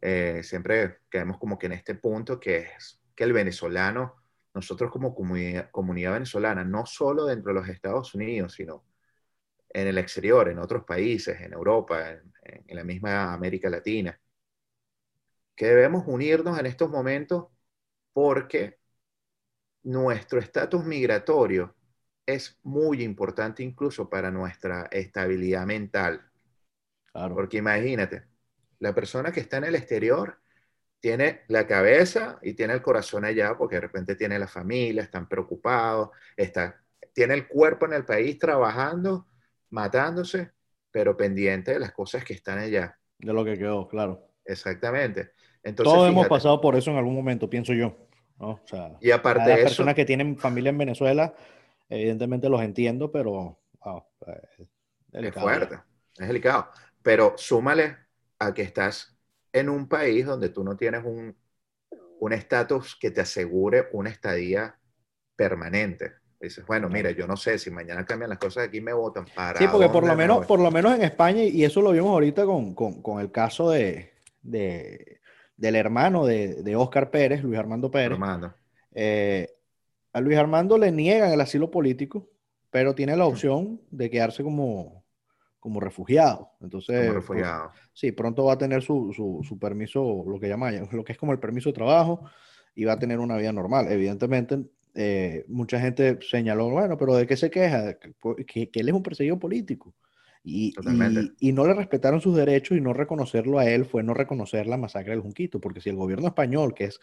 Eh, 0.01 0.43
siempre 0.43 0.99
quedamos 1.11 1.39
como 1.39 1.59
que 1.59 1.67
en 1.67 1.73
este 1.73 1.95
punto 1.95 2.41
que 2.41 2.59
es 2.59 3.01
que 3.15 3.25
el 3.25 3.33
venezolano, 3.33 4.17
nosotros 4.55 4.91
como 4.91 5.15
comunidad, 5.15 5.71
comunidad 5.71 6.13
venezolana, 6.15 6.65
no 6.65 6.87
solo 6.87 7.27
dentro 7.27 7.53
de 7.53 7.61
los 7.61 7.69
Estados 7.69 8.15
Unidos, 8.15 8.55
sino 8.55 8.85
en 9.71 9.89
el 9.89 9.99
exterior, 9.99 10.49
en 10.49 10.59
otros 10.59 10.85
países, 10.85 11.41
en 11.41 11.53
Europa, 11.53 12.11
en, 12.13 12.33
en 12.45 12.77
la 12.77 12.85
misma 12.85 13.33
América 13.35 13.71
Latina, 13.71 14.19
que 15.55 15.67
debemos 15.67 16.05
unirnos 16.07 16.59
en 16.59 16.67
estos 16.67 16.91
momentos 16.91 17.49
porque 18.13 18.79
nuestro 19.83 20.39
estatus 20.39 20.85
migratorio 20.85 21.75
es 22.27 22.59
muy 22.63 23.03
importante 23.03 23.63
incluso 23.63 24.09
para 24.09 24.31
nuestra 24.31 24.89
estabilidad 24.91 25.67
mental. 25.67 26.23
Claro. 27.13 27.35
Porque 27.35 27.59
imagínate, 27.59 28.25
la 28.81 28.95
persona 28.95 29.31
que 29.31 29.41
está 29.41 29.59
en 29.59 29.65
el 29.65 29.75
exterior 29.77 30.39
tiene 30.99 31.43
la 31.49 31.67
cabeza 31.67 32.39
y 32.43 32.55
tiene 32.55 32.75
el 32.75 32.83
corazón 32.83 33.25
allá 33.25 33.57
porque 33.57 33.77
de 33.77 33.83
repente 33.83 34.17
tiene 34.17 34.39
la 34.39 34.49
familia, 34.49 35.03
están 35.03 35.29
preocupados, 35.29 36.11
está, 36.37 36.81
tiene 37.13 37.35
el 37.35 37.47
cuerpo 37.47 37.87
en 37.87 37.95
el 37.95 38.05
país 38.05 38.39
trabajando, 38.39 39.27
matándose, 39.71 40.51
pero 40.91 41.17
pendiente 41.17 41.73
de 41.73 41.79
las 41.79 41.93
cosas 41.93 42.25
que 42.25 42.35
están 42.35 42.59
allá. 42.59 42.99
De 43.19 43.33
lo 43.33 43.45
que 43.45 43.57
quedó, 43.57 43.87
claro. 43.87 44.27
Exactamente. 44.45 45.31
Entonces, 45.63 45.95
Todos 45.95 46.09
hemos 46.09 46.27
pasado 46.27 46.61
por 46.61 46.75
eso 46.75 46.91
en 46.91 46.97
algún 46.97 47.15
momento, 47.15 47.49
pienso 47.49 47.73
yo. 47.73 47.97
¿no? 48.39 48.51
O 48.51 48.61
sea, 48.65 48.97
y 49.01 49.11
aparte 49.11 49.41
las 49.41 49.49
de 49.49 49.55
eso, 49.55 49.65
personas 49.65 49.95
que 49.95 50.07
tienen 50.07 50.37
familia 50.39 50.71
en 50.71 50.79
Venezuela, 50.79 51.35
evidentemente 51.89 52.49
los 52.49 52.63
entiendo, 52.63 53.13
pero 53.13 53.59
wow, 53.85 54.05
es 54.59 54.67
delicado. 55.09 55.47
fuerte, 55.47 55.79
es 56.19 56.27
delicado. 56.27 56.71
Pero 57.03 57.35
súmale 57.37 58.10
a 58.41 58.55
que 58.55 58.63
estás 58.63 59.17
en 59.53 59.71
un 59.71 59.89
país 59.89 60.27
donde 60.27 60.51
tú 60.51 60.65
no 60.65 60.77
tienes 60.79 61.05
un 61.05 61.37
un 62.21 62.33
estatus 62.33 62.97
que 63.01 63.11
te 63.11 63.21
asegure 63.23 63.89
una 63.93 64.11
estadía 64.11 64.79
permanente. 65.37 66.13
Dices, 66.41 66.67
bueno, 66.67 66.89
mira, 66.89 67.11
yo 67.13 67.27
no 67.27 67.37
sé 67.37 67.59
si 67.59 67.71
mañana 67.71 68.07
cambian 68.07 68.31
las 68.31 68.39
cosas 68.39 68.69
aquí 68.69 68.81
me 68.81 68.93
votan 68.93 69.27
para. 69.35 69.59
Sí, 69.59 69.69
porque 69.69 69.89
por 69.89 70.03
lo 70.05 70.15
me 70.15 70.17
menos, 70.17 70.39
voy? 70.39 70.47
por 70.47 70.61
lo 70.61 70.71
menos 70.71 70.95
en 70.95 71.03
España, 71.03 71.43
y 71.43 71.65
eso 71.65 71.83
lo 71.83 71.93
vimos 71.93 72.11
ahorita 72.11 72.47
con, 72.47 72.75
con- 72.75 73.03
con 73.03 73.21
el 73.21 73.31
caso 73.31 73.71
de, 73.71 74.13
de- 74.43 75.21
del 75.57 75.77
hermano 75.77 76.25
de, 76.27 76.63
de 76.63 76.77
Oscar 76.77 77.11
Pérez, 77.11 77.43
Luis 77.43 77.59
Armando 77.59 77.91
Pérez. 77.91 78.13
Armando. 78.15 78.55
Eh, 78.95 79.49
a 80.13 80.21
Luis 80.21 80.39
Armando 80.39 80.79
le 80.79 80.93
niegan 80.93 81.33
el 81.33 81.41
asilo 81.41 81.71
político, 81.71 82.31
pero 82.71 82.95
tiene 82.95 83.17
la 83.17 83.27
opción 83.27 83.81
de 83.91 84.11
quedarse 84.11 84.43
como, 84.43 85.00
como 85.61 85.81
refugiado. 85.81 86.51
Entonces, 86.61 87.07
Como 87.07 87.13
refugiado. 87.15 87.73
sí, 87.93 88.13
pronto 88.13 88.45
va 88.45 88.55
a 88.55 88.59
tener 88.59 88.83
su, 88.83 89.13
su, 89.15 89.43
su 89.47 89.59
permiso, 89.59 90.25
lo 90.27 90.41
que 90.41 90.49
llama, 90.49 90.71
lo 90.93 91.05
que 91.05 91.13
es 91.13 91.19
como 91.19 91.33
el 91.33 91.39
permiso 91.41 91.69
de 91.71 91.75
trabajo, 91.75 92.25
y 92.75 92.85
va 92.85 92.95
a 92.95 92.99
tener 92.99 93.19
una 93.21 93.37
vida 93.37 93.53
normal. 93.53 93.87
Evidentemente, 93.93 94.59
eh, 94.95 95.45
mucha 95.49 95.81
gente 95.81 96.19
señaló, 96.23 96.71
bueno, 96.71 96.97
pero 96.99 97.15
¿de 97.17 97.27
qué 97.27 97.37
se 97.37 97.51
queja? 97.51 97.99
Que, 98.47 98.71
que 98.71 98.81
él 98.81 98.89
es 98.89 98.95
un 98.95 99.03
perseguido 99.03 99.39
político. 99.39 99.95
Y, 100.43 100.73
Totalmente. 100.73 101.35
y, 101.39 101.51
y 101.51 101.53
no 101.53 101.67
le 101.67 101.75
respetaron 101.75 102.21
sus 102.23 102.35
derechos 102.35 102.79
y 102.79 102.81
no 102.81 102.95
reconocerlo 102.95 103.59
a 103.59 103.67
él 103.69 103.85
fue 103.85 104.03
no 104.03 104.15
reconocer 104.15 104.67
la 104.67 104.79
masacre 104.79 105.13
del 105.13 105.21
Junquito, 105.21 105.61
porque 105.61 105.83
si 105.83 105.91
el 105.91 105.97
gobierno 105.97 106.29
español, 106.29 106.73
que 106.75 106.85
es 106.85 107.01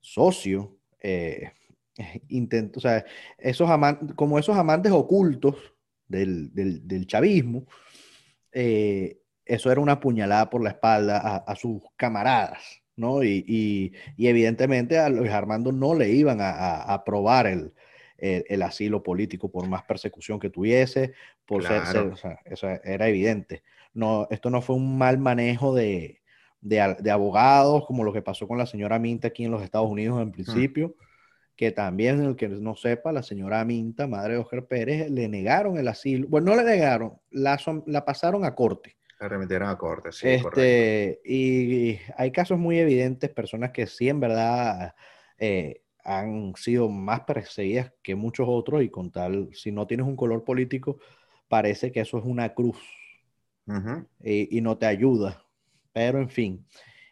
socio, 0.00 0.76
eh, 1.02 1.52
intento, 2.28 2.78
o 2.78 2.82
sea, 2.82 3.04
esos 3.38 3.68
amantes, 3.68 4.14
como 4.16 4.38
esos 4.38 4.56
amantes 4.56 4.92
ocultos 4.92 5.56
del, 6.08 6.52
del, 6.54 6.86
del 6.88 7.06
chavismo, 7.06 7.66
eh, 8.52 9.20
eso 9.44 9.70
era 9.70 9.80
una 9.80 10.00
puñalada 10.00 10.50
por 10.50 10.62
la 10.62 10.70
espalda 10.70 11.18
a, 11.18 11.36
a 11.38 11.56
sus 11.56 11.82
camaradas, 11.96 12.82
¿no? 12.96 13.22
Y, 13.22 13.44
y, 13.46 13.92
y, 14.16 14.28
evidentemente 14.28 14.98
a 14.98 15.08
Luis 15.08 15.30
Armando 15.30 15.72
no 15.72 15.94
le 15.94 16.10
iban 16.10 16.40
a, 16.40 16.82
aprobar 16.82 17.46
el, 17.46 17.72
el, 18.18 18.44
el, 18.48 18.62
asilo 18.62 19.02
político 19.02 19.50
por 19.50 19.68
más 19.68 19.82
persecución 19.84 20.38
que 20.38 20.50
tuviese, 20.50 21.14
por 21.46 21.64
claro. 21.64 21.84
ser, 21.86 21.94
ser 21.94 22.06
o 22.12 22.16
sea, 22.16 22.40
eso 22.44 22.68
era 22.84 23.08
evidente. 23.08 23.62
No, 23.92 24.28
esto 24.30 24.50
no 24.50 24.62
fue 24.62 24.76
un 24.76 24.96
mal 24.96 25.18
manejo 25.18 25.74
de, 25.74 26.20
de, 26.60 26.96
de, 27.00 27.10
abogados, 27.10 27.86
como 27.86 28.04
lo 28.04 28.12
que 28.12 28.22
pasó 28.22 28.46
con 28.46 28.58
la 28.58 28.66
señora 28.66 28.98
Minta 28.98 29.28
aquí 29.28 29.44
en 29.44 29.50
los 29.50 29.62
Estados 29.62 29.90
Unidos 29.90 30.20
en 30.22 30.30
principio, 30.30 30.88
hmm. 30.88 31.09
Que 31.60 31.72
también, 31.72 32.22
el 32.22 32.36
que 32.36 32.48
no 32.48 32.74
sepa, 32.74 33.12
la 33.12 33.22
señora 33.22 33.62
Minta, 33.66 34.06
madre 34.06 34.32
de 34.32 34.38
Oscar 34.38 34.64
Pérez, 34.64 35.10
le 35.10 35.28
negaron 35.28 35.76
el 35.76 35.88
asilo, 35.88 36.26
bueno, 36.26 36.52
no 36.52 36.56
le 36.56 36.64
negaron, 36.64 37.20
la, 37.30 37.58
la 37.84 38.02
pasaron 38.02 38.46
a 38.46 38.54
corte. 38.54 38.96
La 39.18 39.28
remitieron 39.28 39.68
a 39.68 39.76
corte, 39.76 40.10
sí. 40.10 40.26
Este, 40.26 41.20
y 41.22 41.98
hay 42.16 42.32
casos 42.32 42.58
muy 42.58 42.78
evidentes, 42.78 43.28
personas 43.28 43.72
que 43.72 43.86
sí, 43.86 44.08
en 44.08 44.20
verdad, 44.20 44.94
eh, 45.36 45.82
han 46.02 46.54
sido 46.56 46.88
más 46.88 47.20
perseguidas 47.24 47.92
que 48.02 48.14
muchos 48.14 48.46
otros 48.48 48.82
y 48.82 48.88
con 48.88 49.10
tal, 49.10 49.50
si 49.52 49.70
no 49.70 49.86
tienes 49.86 50.06
un 50.06 50.16
color 50.16 50.44
político, 50.44 50.98
parece 51.46 51.92
que 51.92 52.00
eso 52.00 52.16
es 52.16 52.24
una 52.24 52.54
cruz 52.54 52.78
uh 53.66 53.72
-huh. 53.72 54.06
y, 54.24 54.56
y, 54.56 54.62
no 54.62 54.78
te 54.78 54.86
ayuda. 54.86 55.44
Pero 55.92 56.20
en 56.20 56.30
fin, 56.30 56.66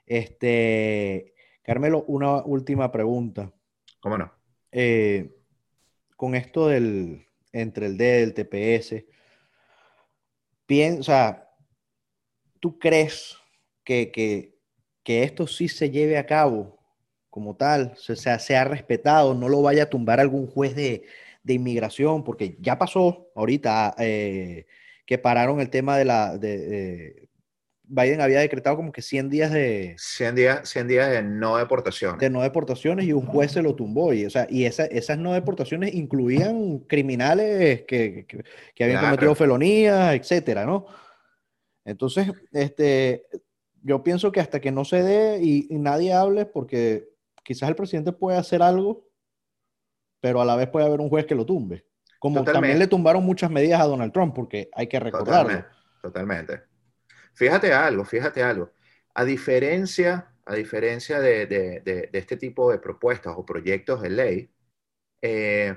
este, 0.06 1.34
Carmelo, 1.62 2.04
una 2.04 2.42
última 2.42 2.90
pregunta. 2.90 3.52
¿Cómo 4.00 4.16
no? 4.16 4.38
Eh, 4.72 5.35
con 6.16 6.35
esto 6.35 6.68
del, 6.68 7.26
entre 7.52 7.87
el 7.87 7.96
D, 7.96 8.22
el 8.22 8.35
TPS, 8.35 9.04
piensa, 10.66 11.48
¿tú 12.61 12.78
crees 12.78 13.37
que, 13.85 14.11
que, 14.11 14.59
que, 15.02 15.22
esto 15.22 15.46
sí 15.46 15.68
se 15.68 15.90
lleve 15.90 16.18
a 16.18 16.26
cabo 16.26 16.78
como 17.31 17.57
tal? 17.57 17.96
Se, 17.96 18.16
se, 18.16 18.38
se, 18.38 18.57
ha 18.57 18.64
respetado, 18.64 19.35
no 19.35 19.48
lo 19.48 19.62
vaya 19.62 19.85
a 19.85 19.90
tumbar 19.90 20.20
algún 20.20 20.46
juez 20.46 20.74
de, 20.74 21.04
de 21.42 21.54
inmigración, 21.54 22.24
porque 22.24 22.57
ya 22.61 22.78
pasó 22.78 23.31
ahorita 23.35 23.94
eh, 23.98 24.66
que 25.07 25.18
pararon 25.18 25.61
el 25.61 25.70
tema 25.70 25.96
de 25.96 26.04
la... 26.04 26.37
De, 26.38 26.59
de, 26.59 27.28
Biden 27.88 28.20
había 28.20 28.40
decretado 28.40 28.77
como 28.77 28.92
que 28.92 29.01
100 29.01 29.31
días 29.31 29.51
de... 29.51 29.96
100 29.98 30.35
días, 30.35 30.68
100 30.68 30.88
días 30.88 31.11
de 31.11 31.22
no 31.22 31.57
deportaciones. 31.57 32.20
De 32.20 32.29
no 32.29 32.42
deportaciones 32.42 33.07
y 33.07 33.12
un 33.12 33.27
juez 33.27 33.53
se 33.53 33.62
lo 33.62 33.74
tumbó. 33.74 34.12
Y, 34.12 34.27
o 34.27 34.31
sea, 34.31 34.46
y 34.51 34.66
esa, 34.66 34.85
esas 34.85 35.18
no 35.18 35.33
deportaciones 35.33 35.94
incluían 35.94 36.81
criminales 36.81 37.83
que, 37.88 38.27
que, 38.27 38.44
que 38.74 38.85
habían 38.85 39.01
claro. 39.01 39.16
cometido 39.16 39.35
felonías, 39.35 40.14
etcétera, 40.14 40.66
¿no? 40.66 40.87
Entonces, 41.87 42.31
este, 42.53 43.24
yo 43.83 44.03
pienso 44.03 44.31
que 44.31 44.40
hasta 44.40 44.61
que 44.61 44.70
no 44.70 44.85
se 44.85 45.03
dé 45.03 45.40
y, 45.42 45.66
y, 45.70 45.79
nadie 45.79 46.12
hable, 46.12 46.44
porque 46.44 47.09
quizás 47.42 47.70
el 47.70 47.77
presidente 47.77 48.12
puede 48.12 48.37
hacer 48.37 48.61
algo, 48.61 49.09
pero 50.20 50.42
a 50.42 50.44
la 50.44 50.57
vez 50.57 50.68
puede 50.68 50.85
haber 50.85 51.01
un 51.01 51.09
juez 51.09 51.24
que 51.24 51.35
lo 51.35 51.46
tumbe. 51.46 51.87
Como 52.18 52.40
Totalmente. 52.40 52.53
también 52.53 52.79
le 52.79 52.87
tumbaron 52.87 53.24
muchas 53.24 53.51
medidas 53.51 53.81
a 53.81 53.85
Donald 53.87 54.12
Trump, 54.12 54.35
porque 54.35 54.68
hay 54.74 54.88
que 54.88 55.01
recordarlo. 55.01 55.55
Totalmente. 55.55 55.68
Totalmente. 56.03 56.78
Fíjate 57.38 57.72
algo, 57.72 58.05
fíjate 58.05 58.42
algo. 58.42 58.72
A 59.14 59.24
diferencia, 59.24 60.35
a 60.44 60.55
diferencia 60.55 61.20
de, 61.20 61.46
de, 61.46 61.81
de, 61.81 62.09
de 62.12 62.18
este 62.18 62.37
tipo 62.37 62.70
de 62.70 62.79
propuestas 62.81 63.35
o 63.37 63.46
proyectos 63.46 64.03
de 64.03 64.11
ley, 64.11 64.51
eh, 65.22 65.77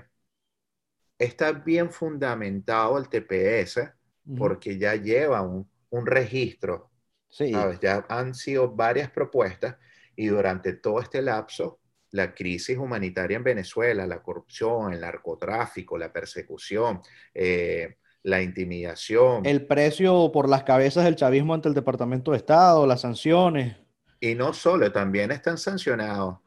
está 1.17 1.51
bien 1.51 1.91
fundamentado 1.91 2.97
el 2.97 3.09
TPS 3.09 3.91
porque 4.37 4.77
ya 4.77 4.95
lleva 4.95 5.41
un, 5.41 5.69
un 5.89 6.05
registro. 6.05 6.89
Sí. 7.29 7.51
¿sabes? 7.51 7.79
Ya 7.79 8.05
han 8.09 8.33
sido 8.35 8.69
varias 8.75 9.09
propuestas 9.11 9.77
y 10.15 10.27
durante 10.27 10.73
todo 10.73 10.99
este 10.99 11.21
lapso, 11.21 11.79
la 12.11 12.33
crisis 12.33 12.77
humanitaria 12.77 13.37
en 13.37 13.43
Venezuela, 13.43 14.05
la 14.05 14.21
corrupción, 14.21 14.93
el 14.93 14.99
narcotráfico, 14.99 15.97
la 15.97 16.11
persecución, 16.11 17.01
eh, 17.33 17.97
la 18.23 18.41
intimidación. 18.41 19.45
El 19.45 19.65
precio 19.65 20.31
por 20.31 20.49
las 20.49 20.63
cabezas 20.63 21.03
del 21.03 21.15
chavismo 21.15 21.53
ante 21.53 21.67
el 21.69 21.73
Departamento 21.73 22.31
de 22.31 22.37
Estado, 22.37 22.85
las 22.85 23.01
sanciones. 23.01 23.77
Y 24.19 24.35
no 24.35 24.53
solo, 24.53 24.91
también 24.91 25.31
están 25.31 25.57
sancionados, 25.57 26.37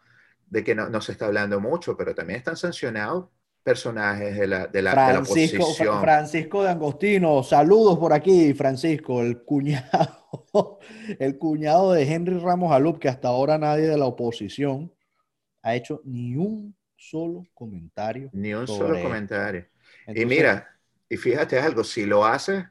de 0.46 0.62
que 0.62 0.74
no, 0.74 0.88
no 0.88 1.00
se 1.00 1.12
está 1.12 1.26
hablando 1.26 1.60
mucho, 1.60 1.96
pero 1.96 2.14
también 2.14 2.38
están 2.38 2.56
sancionados 2.56 3.26
personajes 3.64 4.36
de 4.38 4.46
la, 4.46 4.66
de 4.66 4.82
la, 4.82 4.92
Francisco, 4.92 5.34
de 5.34 5.58
la 5.58 5.64
oposición. 5.64 6.00
Francisco 6.02 6.62
de 6.62 6.70
Angostino, 6.70 7.42
saludos 7.42 7.98
por 7.98 8.12
aquí, 8.12 8.52
Francisco, 8.52 9.22
el 9.22 9.42
cuñado, 9.42 10.78
el 11.18 11.38
cuñado 11.38 11.92
de 11.94 12.02
Henry 12.02 12.38
Ramos 12.38 12.72
Alup, 12.72 12.98
que 12.98 13.08
hasta 13.08 13.28
ahora 13.28 13.56
nadie 13.56 13.86
de 13.86 13.96
la 13.96 14.04
oposición 14.04 14.92
ha 15.62 15.74
hecho 15.74 16.02
ni 16.04 16.36
un 16.36 16.76
solo 16.94 17.42
comentario. 17.54 18.28
Ni 18.34 18.52
un 18.52 18.66
solo 18.66 18.96
él. 18.96 19.02
comentario. 19.02 19.66
Entonces, 20.06 20.22
y 20.22 20.26
mira, 20.26 20.73
y 21.08 21.16
fíjate 21.16 21.58
algo, 21.58 21.84
si 21.84 22.06
lo 22.06 22.24
haces, 22.24 22.64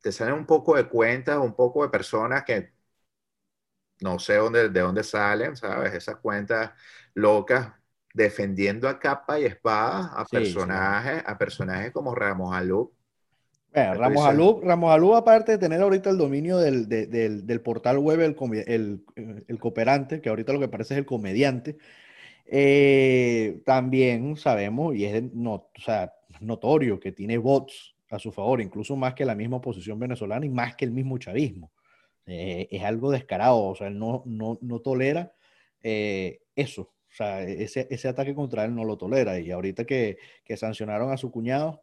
te 0.00 0.12
salen 0.12 0.34
un 0.34 0.46
poco 0.46 0.76
de 0.76 0.88
cuentas, 0.88 1.38
un 1.38 1.54
poco 1.54 1.82
de 1.82 1.90
personas 1.90 2.44
que 2.44 2.72
no 4.00 4.18
sé 4.18 4.36
dónde, 4.36 4.68
de 4.68 4.80
dónde 4.80 5.02
salen, 5.02 5.56
¿sabes? 5.56 5.94
Esas 5.94 6.16
cuentas 6.16 6.72
locas 7.14 7.72
defendiendo 8.12 8.88
a 8.88 8.98
capa 8.98 9.38
y 9.38 9.44
espada 9.44 10.12
a 10.14 10.24
sí, 10.24 10.36
personajes, 10.36 11.18
sí. 11.18 11.24
a 11.26 11.38
personajes 11.38 11.92
como 11.92 12.14
Ramos 12.14 12.54
Alup. 12.54 12.92
Bueno, 13.72 13.94
Ramos 13.94 14.26
Alup, 14.26 14.64
Ramos 14.64 15.16
aparte 15.16 15.52
de 15.52 15.58
tener 15.58 15.82
ahorita 15.82 16.08
el 16.08 16.16
dominio 16.16 16.56
del, 16.56 16.88
de, 16.88 17.06
del, 17.06 17.46
del 17.46 17.60
portal 17.60 17.98
web, 17.98 18.20
el, 18.20 18.36
el, 18.66 19.04
el, 19.46 19.58
cooperante, 19.58 20.22
que 20.22 20.30
ahorita 20.30 20.54
lo 20.54 20.60
que 20.60 20.68
parece 20.68 20.94
es 20.94 20.98
el 20.98 21.06
comediante, 21.06 21.76
eh, 22.46 23.60
también 23.66 24.36
sabemos, 24.36 24.94
y 24.94 25.04
es 25.04 25.22
no, 25.34 25.52
o 25.52 25.80
sea, 25.84 26.15
notorio, 26.42 27.00
que 27.00 27.12
tiene 27.12 27.38
bots 27.38 27.96
a 28.10 28.18
su 28.18 28.32
favor, 28.32 28.60
incluso 28.60 28.96
más 28.96 29.14
que 29.14 29.24
la 29.24 29.34
misma 29.34 29.56
oposición 29.56 29.98
venezolana 29.98 30.46
y 30.46 30.50
más 30.50 30.76
que 30.76 30.84
el 30.84 30.92
mismo 30.92 31.18
chavismo. 31.18 31.72
Eh, 32.26 32.68
es 32.70 32.82
algo 32.82 33.10
descarado, 33.10 33.62
o 33.62 33.74
sea, 33.74 33.86
él 33.86 33.98
no, 33.98 34.22
no, 34.26 34.58
no 34.60 34.80
tolera 34.80 35.32
eh, 35.82 36.40
eso. 36.54 36.82
O 36.82 37.14
sea, 37.16 37.42
ese, 37.42 37.86
ese, 37.90 38.08
ataque 38.08 38.34
contra 38.34 38.64
él 38.64 38.74
no 38.74 38.84
lo 38.84 38.98
tolera. 38.98 39.38
Y 39.38 39.50
ahorita 39.50 39.84
que, 39.84 40.18
que 40.44 40.56
sancionaron 40.56 41.12
a 41.12 41.16
su 41.16 41.30
cuñado. 41.30 41.82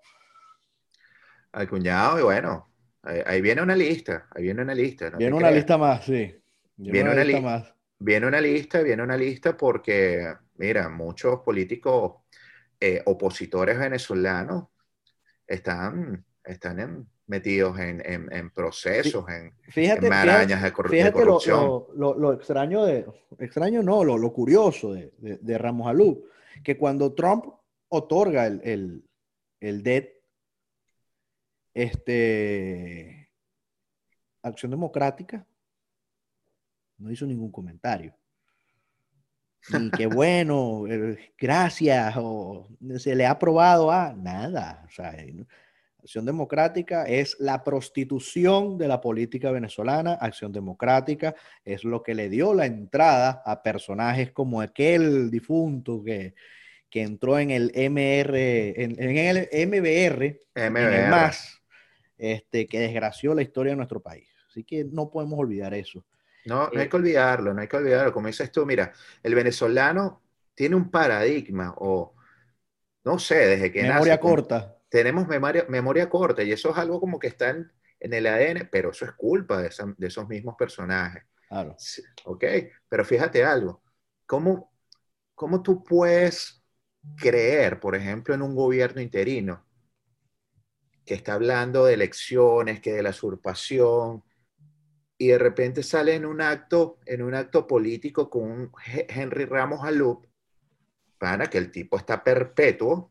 Al 1.54 1.70
cuñado, 1.70 2.20
y 2.20 2.24
bueno, 2.24 2.68
ahí, 3.02 3.20
ahí, 3.26 3.42
viene 3.42 3.62
una 3.62 3.76
lista. 3.76 4.28
Ahí 4.36 4.44
viene 4.44 4.62
una 4.62 4.76
lista. 4.76 5.10
No 5.10 5.18
viene 5.18 5.34
una 5.34 5.48
creas. 5.48 5.56
lista 5.56 5.78
más, 5.78 6.06
sí. 6.06 6.36
Viene, 6.76 6.92
viene 6.92 7.10
una, 7.10 7.14
una 7.14 7.24
lista 7.24 7.40
li 7.40 7.46
más. 7.46 7.74
Viene 8.00 8.28
una 8.28 8.42
lista, 8.42 8.82
viene 8.82 9.04
una 9.04 9.18
lista 9.18 9.56
porque, 9.56 10.28
mira, 10.56 10.90
muchos 10.90 11.40
políticos 11.40 12.16
eh, 12.86 13.02
opositores 13.06 13.80
venezolanos 13.80 14.66
están, 15.48 16.26
están 16.44 16.80
en, 16.82 17.08
metidos 17.28 17.80
en, 17.80 18.02
en, 18.06 18.30
en 18.30 18.50
procesos, 18.50 19.24
en, 19.30 19.54
fíjate, 19.70 20.08
en 20.08 20.10
marañas 20.10 20.48
fíjate, 20.48 20.66
de, 20.66 20.74
cor 20.74 20.90
fíjate 20.90 21.18
de 21.18 21.26
corrupción. 21.26 21.62
Lo, 21.62 21.88
lo, 21.96 22.14
lo, 22.20 22.34
extraño 22.34 22.84
de, 22.84 23.06
extraño 23.40 23.82
no, 23.82 24.04
lo, 24.04 24.18
lo 24.18 24.34
curioso 24.34 24.92
de, 24.92 25.14
de, 25.18 25.38
de, 25.38 25.58
Ramos 25.58 25.88
Alú, 25.88 26.26
que 26.62 26.78
cuando 26.78 27.14
Trump 27.14 27.46
otorga 27.88 28.48
el, 28.48 28.60
el, 28.66 29.10
el 29.62 29.82
DET, 29.82 30.22
este, 31.74 33.30
Acción 34.42 34.72
Democrática 34.72 35.48
no 36.98 37.10
hizo 37.10 37.26
ningún 37.26 37.50
comentario. 37.50 38.14
Ni 39.72 39.92
qué 39.92 40.08
bueno, 40.08 40.84
gracias, 41.38 42.16
o 42.18 42.68
se 42.98 43.16
le 43.16 43.26
ha 43.26 43.32
aprobado 43.32 43.92
a 43.92 44.14
nada. 44.14 44.84
O 44.86 44.90
sea, 44.90 45.16
Acción 46.04 46.26
Democrática 46.26 47.06
es 47.06 47.38
la 47.40 47.64
prostitución 47.64 48.78
de 48.78 48.88
la 48.90 49.00
política 49.00 49.52
venezolana. 49.52 50.14
Acción 50.16 50.52
Democrática 50.52 51.34
es 51.64 51.86
lo 51.86 52.04
que 52.04 52.14
le 52.14 52.30
dio 52.30 52.54
la 52.54 52.66
entrada 52.66 53.42
a 53.46 53.64
personajes 53.64 54.32
como 54.32 54.60
aquel 54.60 55.32
difunto 55.32 56.04
que, 56.04 56.34
que 56.90 57.02
entró 57.02 57.40
en 57.40 57.52
el 57.52 57.72
MR, 57.74 58.84
en, 58.84 59.00
el 59.00 59.48
MBR, 59.68 60.40
En 60.56 60.78
el 60.78 61.10
MAS, 61.10 61.62
este, 62.18 62.68
que 62.68 62.80
desgració 62.80 63.34
la 63.34 63.42
historia 63.42 63.72
de 63.72 63.78
nuestro 63.78 64.02
país. 64.02 64.28
Así 64.50 64.64
que 64.64 64.84
no 64.84 65.10
podemos 65.10 65.40
olvidar 65.40 65.74
eso. 65.74 66.06
No, 66.46 66.70
no 66.70 66.80
hay 66.80 66.86
eh, 66.86 66.90
que 66.90 66.96
olvidarlo, 66.98 67.54
no 67.54 67.62
hay 67.62 67.68
que 67.68 67.78
olvidarlo. 67.78 68.14
Como 68.14 68.28
dices 68.28 68.52
tú, 68.52 68.66
mira, 68.66 68.92
el 69.22 69.36
venezolano 69.36 70.22
tiene 70.54 70.76
un 70.76 70.92
paradigma 70.92 71.74
o, 71.78 72.16
no 73.06 73.20
sé, 73.20 73.36
desde 73.48 73.72
que 73.72 73.84
Memoria 73.84 74.20
corta 74.20 74.74
tenemos 74.94 75.28
memoria, 75.28 75.66
memoria 75.70 76.08
corta 76.08 76.44
y 76.44 76.52
eso 76.52 76.70
es 76.70 76.78
algo 76.78 77.00
como 77.00 77.18
que 77.18 77.26
está 77.26 77.50
en, 77.50 77.72
el 78.00 78.28
ADN, 78.28 78.70
pero 78.72 78.92
eso 78.92 79.06
es 79.06 79.14
culpa 79.14 79.60
de, 79.60 79.70
esos 80.06 80.30
mismos 80.30 80.56
personajes. 80.56 81.24
Claro. 81.50 81.76
Ok, 82.26 82.44
pero 82.88 83.04
fíjate 83.04 83.44
algo, 83.44 83.82
¿cómo, 84.28 84.72
¿cómo 85.34 85.64
tú 85.64 85.84
puedes 85.84 86.64
creer, 87.16 87.80
por 87.80 87.96
ejemplo, 87.96 88.36
en 88.36 88.44
un 88.44 88.54
gobierno 88.54 89.02
interino 89.02 89.66
que 91.04 91.16
está 91.16 91.34
hablando 91.34 91.86
de 91.86 91.96
elecciones, 91.96 92.80
que 92.80 92.94
de 92.94 93.02
la 93.02 93.10
usurpación, 93.10 94.24
y 95.24 95.28
de 95.28 95.38
repente 95.38 95.84
sale 95.84 96.16
en 96.16 96.26
un 96.26 96.42
acto, 96.42 97.00
en 97.06 97.22
un 97.22 97.34
acto 97.34 97.66
político 97.66 98.30
con 98.30 98.72
Henry 98.86 99.46
Ramos 99.46 99.80
Alup, 99.86 100.26
para 101.18 101.48
que 101.50 101.58
el 101.58 101.72
tipo 101.72 101.96
está 101.96 102.22
perpetuo, 102.22 103.10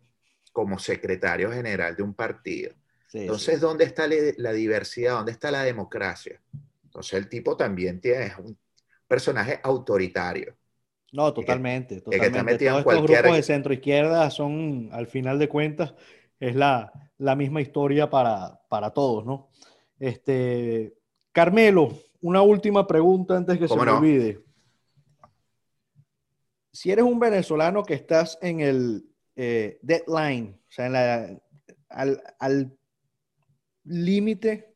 como 0.52 0.78
secretario 0.78 1.50
general 1.50 1.96
de 1.96 2.02
un 2.02 2.12
partido. 2.12 2.74
Entonces, 3.14 3.60
¿dónde 3.60 3.84
está 3.84 4.06
la 4.06 4.52
diversidad? 4.52 5.14
¿Dónde 5.14 5.32
está 5.32 5.50
la 5.50 5.62
democracia? 5.62 6.38
Entonces, 6.84 7.14
el 7.14 7.30
tipo 7.30 7.56
también 7.56 7.98
tiene 7.98 8.30
un 8.38 8.58
personaje 9.08 9.58
autoritario. 9.62 10.54
No, 11.12 11.32
totalmente. 11.32 12.02
totalmente. 12.02 12.66
Todos 12.66 12.80
estos 12.80 13.02
grupos 13.02 13.36
de 13.36 13.42
centro 13.42 13.72
izquierda 13.72 14.30
son, 14.30 14.90
al 14.92 15.06
final 15.06 15.38
de 15.38 15.48
cuentas, 15.48 15.94
es 16.38 16.54
la, 16.54 16.92
la 17.16 17.36
misma 17.36 17.62
historia 17.62 18.10
para, 18.10 18.60
para 18.68 18.90
todos, 18.90 19.24
¿no? 19.24 19.48
Este, 19.98 20.94
Carmelo, 21.32 21.98
una 22.20 22.42
última 22.42 22.86
pregunta 22.86 23.36
antes 23.36 23.58
que 23.58 23.66
se 23.66 23.76
me 23.76 23.90
olvide. 23.90 24.40
Si 26.72 26.90
eres 26.90 27.04
un 27.04 27.18
venezolano 27.18 27.82
que 27.82 27.94
estás 27.94 28.38
en 28.40 28.60
el 28.60 29.04
eh, 29.36 29.78
deadline, 29.82 30.58
o 30.68 30.72
sea, 30.72 31.40
al 31.88 32.78
límite 33.84 34.72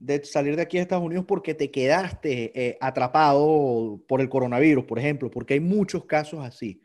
de 0.00 0.24
salir 0.24 0.56
de 0.56 0.62
aquí 0.62 0.78
a 0.78 0.82
Estados 0.82 1.04
Unidos 1.04 1.26
porque 1.28 1.54
te 1.54 1.70
quedaste 1.70 2.52
eh, 2.58 2.78
atrapado 2.80 4.00
por 4.08 4.20
el 4.20 4.28
coronavirus, 4.28 4.84
por 4.84 4.98
ejemplo, 4.98 5.30
porque 5.30 5.54
hay 5.54 5.60
muchos 5.60 6.06
casos 6.06 6.40
así. 6.40 6.80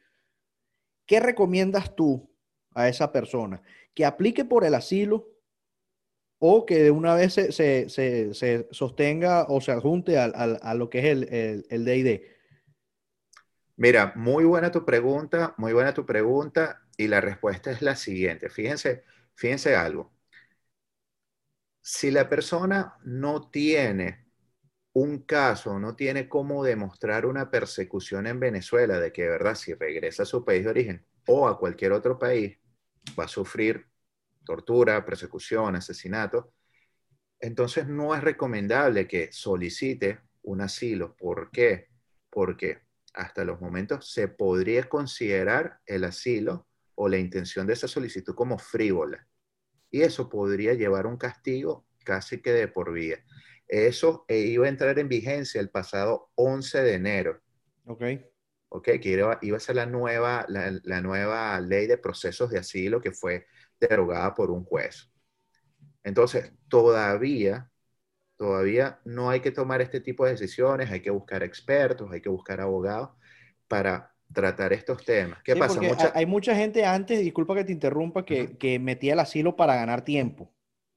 ¿Qué 1.06 1.20
recomiendas 1.20 1.96
tú 1.96 2.30
a 2.74 2.90
esa 2.90 3.12
persona? 3.12 3.62
¿Que 3.94 4.06
aplique 4.06 4.44
por 4.44 4.66
el 4.66 4.76
asilo 4.76 5.30
o 6.40 6.66
que 6.66 6.84
de 6.84 6.92
una 6.92 7.16
vez 7.16 7.34
se, 7.34 7.52
se, 7.52 8.68
sostenga 8.72 9.46
o 9.48 9.62
se 9.62 9.72
adjunte 9.72 10.18
a, 10.18 10.74
lo 10.74 10.90
que 10.90 11.00
es 11.00 11.06
el, 11.06 11.24
el, 11.34 11.66
el 11.70 11.86
DID? 11.86 12.22
Mira, 13.78 14.14
muy 14.16 14.46
buena 14.46 14.72
tu 14.72 14.86
pregunta, 14.86 15.54
muy 15.58 15.74
buena 15.74 15.94
tu 15.94 16.06
pregunta 16.06 16.82
y 16.98 17.08
la 17.08 17.22
respuesta 17.22 17.72
es 17.72 17.82
la 17.82 17.96
siguiente. 17.96 18.50
Fíjense, 18.50 19.04
fíjense 19.36 19.76
algo. 19.76 20.14
Si 21.82 22.10
la 22.10 22.28
persona 22.30 22.96
no 23.04 23.50
tiene 23.50 24.26
un 24.94 25.24
caso, 25.24 25.78
no 25.78 25.96
tiene 25.96 26.30
cómo 26.30 26.64
demostrar 26.64 27.26
una 27.26 27.52
persecución 27.52 28.28
en 28.28 28.40
Venezuela 28.40 28.98
de 29.00 29.12
que 29.12 29.24
de 29.24 29.30
verdad 29.30 29.56
si 29.56 29.74
regresa 29.74 30.24
a 30.24 30.26
su 30.26 30.46
país 30.46 30.64
de 30.64 30.70
origen 30.70 31.06
o 31.28 31.48
a 31.48 31.60
cualquier 31.60 31.92
otro 31.92 32.18
país 32.18 32.58
va 33.20 33.26
a 33.26 33.28
sufrir 33.28 33.88
tortura, 34.46 35.04
persecución, 35.06 35.76
asesinato, 35.76 36.54
entonces 37.40 37.88
no 37.88 38.16
es 38.16 38.24
recomendable 38.24 39.08
que 39.08 39.32
solicite 39.32 40.20
un 40.44 40.62
asilo. 40.62 41.16
¿Por 41.16 41.52
qué? 41.52 41.90
Porque 42.30 42.82
hasta 43.14 43.44
los 43.44 43.60
momentos 43.60 44.12
se 44.12 44.28
podría 44.28 44.88
considerar 44.88 45.80
el 45.86 46.04
asilo 46.04 46.68
o 46.96 47.10
la 47.10 47.18
intención 47.18 47.68
de 47.68 47.74
esa 47.74 47.88
solicitud 47.88 48.36
como 48.36 48.58
frívola. 48.58 49.28
Y 49.92 50.02
eso 50.02 50.30
podría 50.30 50.74
llevar 50.74 51.08
un 51.08 51.18
castigo 51.18 51.86
casi 52.04 52.42
que 52.42 52.52
de 52.52 52.68
por 52.68 52.94
vida. 52.94 53.18
Eso 53.68 54.26
eh, 54.28 54.40
iba 54.40 54.66
a 54.66 54.70
entrar 54.70 54.98
en 55.00 55.10
vigencia 55.10 55.60
el 55.60 55.70
pasado 55.70 56.32
11 56.36 56.82
de 56.84 56.94
enero. 56.94 57.42
Ok. 57.86 58.04
Ok, 58.70 58.86
que 59.02 59.10
iba, 59.10 59.58
a 59.58 59.60
ser 59.60 59.78
la 59.78 59.86
nueva, 59.86 60.46
la, 60.50 61.02
nueva 61.02 61.60
ley 61.62 61.88
de 61.88 61.98
procesos 61.98 62.50
de 62.50 62.60
asilo 62.60 63.00
que 63.00 63.12
fue 63.12 63.48
derogada 63.80 64.34
por 64.34 64.52
un 64.52 64.64
juez. 64.64 65.10
Entonces, 66.04 66.54
todavía 66.68 67.72
Todavía 68.38 69.00
no 69.06 69.30
hay 69.30 69.40
que 69.40 69.52
tomar 69.52 69.82
este 69.82 70.02
tipo 70.02 70.26
de 70.26 70.32
decisiones, 70.32 70.92
hay 70.92 71.00
que 71.00 71.10
buscar 71.10 71.42
expertos, 71.42 72.12
hay 72.12 72.20
que 72.20 72.30
buscar 72.30 72.60
abogados 72.60 73.12
para 73.68 74.14
tratar 74.34 74.74
estos 74.74 75.06
temas. 75.06 75.42
¿Qué 75.42 75.56
pasa? 75.56 75.80
Hay 76.14 76.26
mucha 76.26 76.54
gente 76.54 76.84
antes, 76.84 77.20
disculpa 77.20 77.56
que 77.56 77.64
te 77.64 77.72
interrumpa, 77.72 78.26
que, 78.26 78.80
metía 78.80 79.14
el 79.14 79.20
asilo 79.20 79.56
para 79.56 79.76
ganar 79.76 80.04
tiempo. 80.04 80.52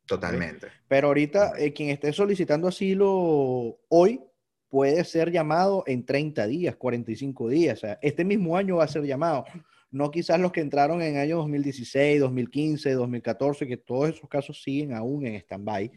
Totalmente. 0.04 0.66
Pero 0.88 1.08
ahorita 1.08 1.52
eh, 1.58 1.72
quien 1.72 1.90
esté 1.90 2.12
solicitando 2.12 2.66
asilo 2.66 3.78
hoy 3.88 4.20
puede 4.68 5.04
ser 5.04 5.30
llamado 5.30 5.84
en 5.86 6.04
30 6.04 6.46
días, 6.46 6.76
45 6.76 7.48
días. 7.48 7.78
O 7.78 7.80
sea, 7.82 7.98
este 8.02 8.24
mismo 8.24 8.56
año 8.56 8.76
va 8.76 8.84
a 8.84 8.88
ser 8.88 9.04
llamado. 9.04 9.44
No 9.90 10.10
quizás 10.10 10.38
los 10.38 10.52
que 10.52 10.60
entraron 10.60 11.00
en 11.02 11.16
años 11.16 11.38
2016, 11.38 12.20
2015, 12.20 12.92
2014, 12.92 13.66
que 13.66 13.76
todos 13.78 14.10
esos 14.10 14.28
casos 14.28 14.62
siguen 14.62 14.92
aún 14.92 15.26
en 15.26 15.36
stand-by. 15.36 15.90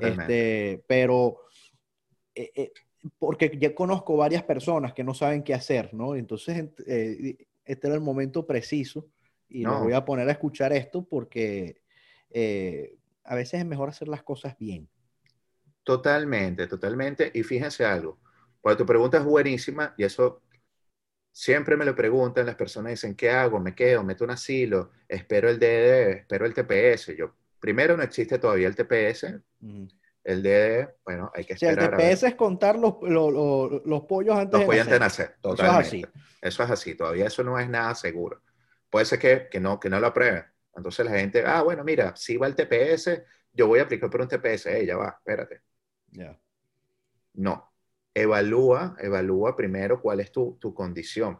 Este, 0.00 0.82
pero, 0.86 1.40
eh, 2.34 2.50
eh, 2.54 2.72
porque 3.18 3.56
ya 3.58 3.74
conozco 3.74 4.16
varias 4.16 4.42
personas 4.42 4.92
que 4.92 5.04
no 5.04 5.14
saben 5.14 5.42
qué 5.42 5.54
hacer, 5.54 5.92
¿no? 5.92 6.14
Entonces, 6.14 6.70
eh, 6.86 7.36
este 7.64 7.86
era 7.86 7.96
el 7.96 8.02
momento 8.02 8.46
preciso 8.46 9.08
y 9.48 9.62
no. 9.62 9.84
voy 9.84 9.92
a 9.92 10.04
poner 10.04 10.28
a 10.28 10.32
escuchar 10.32 10.72
esto 10.72 11.04
porque 11.04 11.80
a 13.24 13.34
veces 13.34 13.60
es 13.60 13.66
mejor 13.66 13.88
hacer 13.88 14.08
las 14.08 14.22
cosas 14.22 14.56
bien. 14.58 14.88
Totalmente, 15.84 16.66
totalmente. 16.66 17.30
Y 17.34 17.42
fíjense 17.42 17.84
algo, 17.84 18.18
cuando 18.60 18.78
tu 18.78 18.86
pregunta 18.86 19.18
es 19.18 19.24
buenísima 19.24 19.94
y 19.98 20.04
eso 20.04 20.42
siempre 21.32 21.76
me 21.76 21.84
lo 21.84 21.96
preguntan, 21.96 22.46
las 22.46 22.54
personas 22.54 22.92
dicen, 22.92 23.16
¿qué 23.16 23.30
hago? 23.30 23.58
¿Me 23.58 23.74
quedo? 23.74 24.04
¿Meto 24.04 24.24
un 24.24 24.30
asilo? 24.30 24.90
¿Espero 25.08 25.48
el 25.48 25.58
DD? 25.58 26.20
¿Espero 26.20 26.46
el 26.46 26.54
TPS? 26.54 27.16
Yo, 27.16 27.34
primero 27.58 27.96
no 27.96 28.02
existe 28.02 28.38
todavía 28.38 28.68
el 28.68 28.76
TPS. 28.76 29.34
El 30.24 30.42
DD, 30.42 30.88
bueno, 31.04 31.32
hay 31.34 31.44
que 31.44 31.54
esperar. 31.54 31.94
el 31.94 31.98
TPS 31.98 32.22
es 32.24 32.34
contar 32.34 32.78
los, 32.78 32.96
los, 33.02 34.02
pollos 34.04 34.36
antes 34.36 34.60
los 34.60 34.66
pollos 34.66 34.82
antes 34.82 34.92
de 34.92 34.98
nacer. 35.00 35.36
Totalmente. 35.40 35.80
Eso 35.80 35.80
es, 35.80 35.86
así. 35.86 36.22
eso 36.42 36.62
es 36.62 36.70
así. 36.70 36.94
Todavía 36.94 37.26
eso 37.26 37.42
no 37.42 37.58
es 37.58 37.68
nada 37.68 37.94
seguro. 37.94 38.40
Puede 38.88 39.06
ser 39.06 39.18
que, 39.18 39.48
que, 39.50 39.58
no, 39.58 39.80
que 39.80 39.88
no 39.88 39.98
lo 39.98 40.08
aprueben. 40.08 40.44
Entonces 40.76 41.04
la 41.04 41.12
gente, 41.12 41.42
ah, 41.46 41.62
bueno, 41.62 41.82
mira, 41.82 42.14
si 42.14 42.36
va 42.36 42.46
el 42.46 42.54
TPS, 42.54 43.22
yo 43.52 43.66
voy 43.66 43.80
a 43.80 43.82
aplicar 43.82 44.10
por 44.10 44.20
un 44.20 44.28
TPS. 44.28 44.66
Eh, 44.66 44.86
ya 44.86 44.96
va, 44.96 45.16
espérate. 45.18 45.62
Ya. 46.10 46.38
No. 47.34 47.71
Evalúa, 48.14 48.96
evalúa 49.00 49.56
primero 49.56 50.00
cuál 50.00 50.20
es 50.20 50.32
tu, 50.32 50.56
tu 50.60 50.74
condición. 50.74 51.38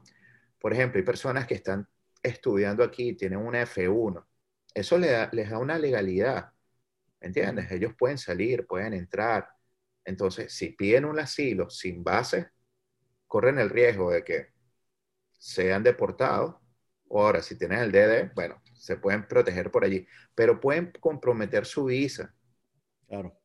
Por 0.58 0.72
ejemplo, 0.72 0.98
hay 0.98 1.04
personas 1.04 1.46
que 1.46 1.54
están 1.54 1.86
estudiando 2.22 2.84
aquí, 2.84 3.14
tienen 3.14 3.38
una 3.40 3.62
F1 3.62 4.26
eso 4.74 4.98
les 4.98 5.50
da, 5.50 5.58
una 5.58 5.78
legalidad, 5.78 6.52
¿entiendes? 7.20 7.70
Ellos 7.70 7.94
pueden 7.98 8.18
salir, 8.18 8.66
pueden 8.66 8.94
entrar. 8.94 9.48
Entonces, 10.04 10.52
si 10.52 10.70
piden 10.70 11.04
un 11.04 11.18
asilo 11.18 11.70
sin 11.70 12.02
base, 12.02 12.50
corren 13.26 13.58
el 13.58 13.70
riesgo 13.70 14.10
de 14.10 14.24
que 14.24 14.48
sean 15.38 15.82
deportados. 15.82 16.56
Ahora, 17.10 17.42
si 17.42 17.58
tienen 17.58 17.80
el 17.80 17.92
DD, 17.92 18.32
bueno, 18.34 18.62
se 18.74 18.96
pueden 18.96 19.28
proteger 19.28 19.70
por 19.70 19.84
allí, 19.84 20.06
pero 20.34 20.60
pueden 20.60 20.92
comprometer 21.00 21.66
su 21.66 21.84
visa. 21.84 22.34
Claro. 23.06 23.41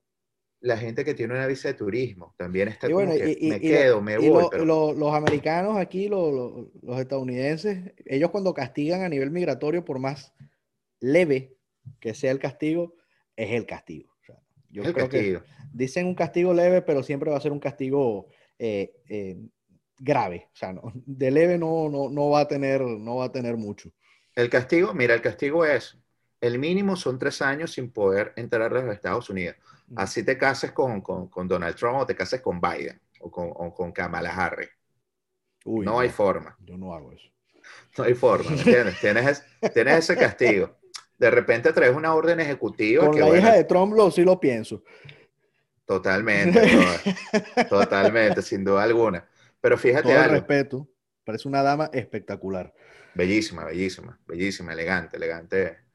La 0.60 0.78
gente 0.78 1.06
que 1.06 1.13
tiene 1.13 1.36
una 1.36 1.46
visa 1.46 1.67
de 1.67 1.76
turismo 1.76 2.34
también 2.38 2.67
está 2.67 2.89
como 2.89 3.13
que 3.13 3.38
me 3.41 3.60
quedo, 3.60 4.02
me 4.02 4.17
voy. 4.17 4.50
los 4.65 5.13
americanos 5.13 5.78
aquí, 5.78 6.08
los 6.10 6.70
estadounidenses, 7.00 7.93
ellos 8.06 8.32
cuando 8.32 8.54
castigan 8.54 9.04
a 9.04 9.10
nivel 9.10 9.30
migratorio 9.30 9.86
por 9.86 10.00
más 10.00 10.34
leve 11.00 11.56
que 12.00 12.13
sea 12.13 12.32
el 12.32 12.39
castigo, 12.39 12.96
es 13.36 13.52
el 13.52 13.65
castigo. 13.65 14.13
yo 14.70 14.84
creo 14.93 15.10
que 15.10 15.39
dicen 15.72 16.08
un 16.08 16.15
castigo 16.15 16.54
leve, 16.54 16.82
pero 16.82 17.04
siempre 17.04 17.30
va 17.30 17.38
a 17.38 17.41
ser 17.41 17.52
un 17.52 17.60
castigo 17.60 18.28
eh, 18.58 18.93
eh, 19.08 19.38
grave. 20.00 20.50
O 20.54 20.56
sea, 20.56 20.74
de 20.93 21.32
leve 21.32 21.58
no, 21.58 21.88
no, 21.89 22.10
no, 22.10 22.30
va 22.30 22.41
a 22.41 22.48
tener, 22.48 22.82
no 22.82 23.17
va 23.17 23.26
a 23.26 23.32
tener 23.32 23.58
mucho. 23.58 23.91
El 24.36 24.50
castigo, 24.50 24.93
mira, 24.93 25.13
el 25.13 25.22
castigo 25.22 25.65
es 25.65 25.98
el 26.41 26.60
mínimo 26.60 26.96
son 26.96 27.17
tres 27.17 27.41
años 27.41 27.72
sin 27.72 27.91
poder 27.91 28.34
entrar 28.36 28.76
a 28.76 28.82
los 28.82 28.93
Estados 28.93 29.30
Unidos. 29.30 29.56
Así 29.95 30.23
te 30.23 30.38
cases 30.38 30.71
con, 30.71 31.02
con, 31.02 31.30
con 31.30 31.47
Donald 31.47 31.76
Trump 31.76 32.00
o 32.00 32.06
te 32.06 32.15
cases 32.15 32.41
con 32.41 32.60
Biden 32.60 33.00
o 33.19 33.32
con, 33.32 33.50
o 33.54 33.73
con 33.73 33.91
Kamala 33.91 34.30
Harris. 34.30 34.69
Uy, 35.65 35.86
no 35.86 36.00
hay 36.00 36.10
forma. 36.10 36.56
Yo 36.60 36.78
no 36.78 36.93
hago 36.93 37.13
eso. 37.13 37.30
No 37.97 38.04
hay 38.04 38.13
forma, 38.13 38.52
¿me 38.52 38.58
entiendes? 38.58 39.00
tienes, 39.02 39.43
tienes 39.73 39.97
ese 40.00 40.15
castigo. 40.15 40.78
De 41.17 41.32
repente 41.32 41.73
traes 41.73 41.95
una 41.95 42.13
orden 42.13 42.39
ejecutiva. 42.39 43.06
Con 43.06 43.13
que, 43.13 43.19
la 43.19 43.26
bueno, 43.28 43.41
hija 43.41 43.56
de 43.56 43.63
Trump 43.63 43.93
lo, 43.93 44.12
sí 44.12 44.23
lo 44.23 44.39
pienso. 44.39 44.84
Totalmente, 45.86 46.62
totalmente, 47.69 48.41
sin 48.41 48.63
duda 48.63 48.84
alguna. 48.84 49.26
Pero 49.62 49.78
fíjate 49.78 50.10
Todo 50.10 50.19
algo. 50.19 50.34
respeto. 50.34 50.88
Parece 51.23 51.47
una 51.47 51.63
dama 51.63 51.89
espectacular. 51.93 52.73
Bellísima, 53.15 53.65
bellísima, 53.65 54.19
bellísima, 54.28 54.73
elegante, 54.73 55.17
elegante 55.17 55.87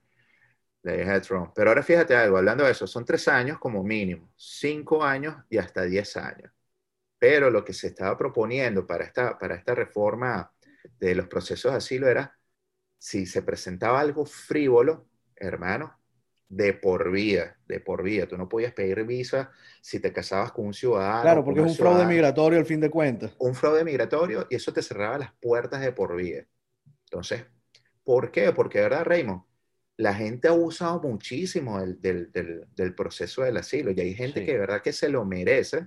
la 0.83 0.97
hija 0.97 1.13
de 1.15 1.21
Trump. 1.21 1.53
Pero 1.55 1.71
ahora 1.71 1.83
fíjate 1.83 2.15
algo, 2.17 2.39
hablando 2.39 2.65
de 2.65 2.73
eso, 2.73 2.87
son 2.87 3.05
tres 3.05 3.29
años 3.29 3.59
como 3.59 3.83
mínimo, 3.83 4.33
cinco 4.37 5.05
años 5.05 5.37
y 5.49 5.59
hasta 5.59 5.83
diez 5.83 6.17
años. 6.17 6.53
Pero 7.19 7.51
lo 7.51 7.65
que 7.65 7.73
se 7.73 7.89
estaba 7.89 8.17
proponiendo 8.17 8.87
para 8.87 9.05
esta, 9.05 9.39
para 9.39 9.55
esta 9.55 9.75
reforma 9.75 10.53
de 10.99 11.15
los 11.15 11.29
procesos 11.29 11.71
de 11.71 11.79
asilo 11.79 12.09
era, 12.09 12.37
si 12.99 13.27
se 13.27 13.43
presentaba 13.43 14.01
algo 14.01 14.25
frívolo, 14.25 15.07
hermano, 15.37 15.99
de 16.49 16.75
por 16.75 17.11
vida, 17.11 17.57
de 17.67 17.81
por 17.81 18.03
vida. 18.03 18.27
Tú 18.27 18.37
no 18.37 18.49
podías 18.49 18.73
pedir 18.73 19.05
visa 19.05 19.51
si 19.81 20.01
te 20.01 20.13
casabas 20.13 20.53
con 20.53 20.67
un 20.67 20.75
ciudadano. 20.75 21.23
Claro, 21.23 21.45
porque 21.45 21.61
es 21.61 21.67
un 21.67 21.75
fraude 21.75 22.05
migratorio 22.05 22.59
al 22.59 22.67
fin 22.67 22.81
de 22.81 22.91
cuentas. 22.91 23.33
un 23.39 23.55
fraude 23.55 23.85
migratorio 23.85 24.47
y 24.51 24.57
eso 24.57 24.73
te 24.73 24.83
cerraba 24.83 25.19
las 25.19 25.33
puertas 25.41 25.81
de 25.81 25.93
por 25.93 26.15
vida. 26.15 26.45
Entonces, 27.05 27.45
¿por 28.05 28.31
qué? 28.31 28.53
Porque, 28.53 28.81
verdad, 28.81 29.05
Raymond, 29.05 29.43
la 29.97 30.15
gente 30.15 30.49
ha 30.49 30.53
usado 30.53 31.01
muchísimo 31.03 31.81
el- 31.81 32.01
del, 32.01 32.33
del- 32.33 32.67
del 32.75 32.95
proceso 32.95 33.43
del 33.43 33.57
asilo 33.59 33.91
y 33.93 34.01
hay 34.01 34.15
gente 34.15 34.41
Sí. 34.41 34.47
que 34.47 34.53
de 34.53 34.59
verdad 34.59 34.83
que 34.83 34.93
se 34.93 35.09
lo 35.09 35.25
merece 35.25 35.87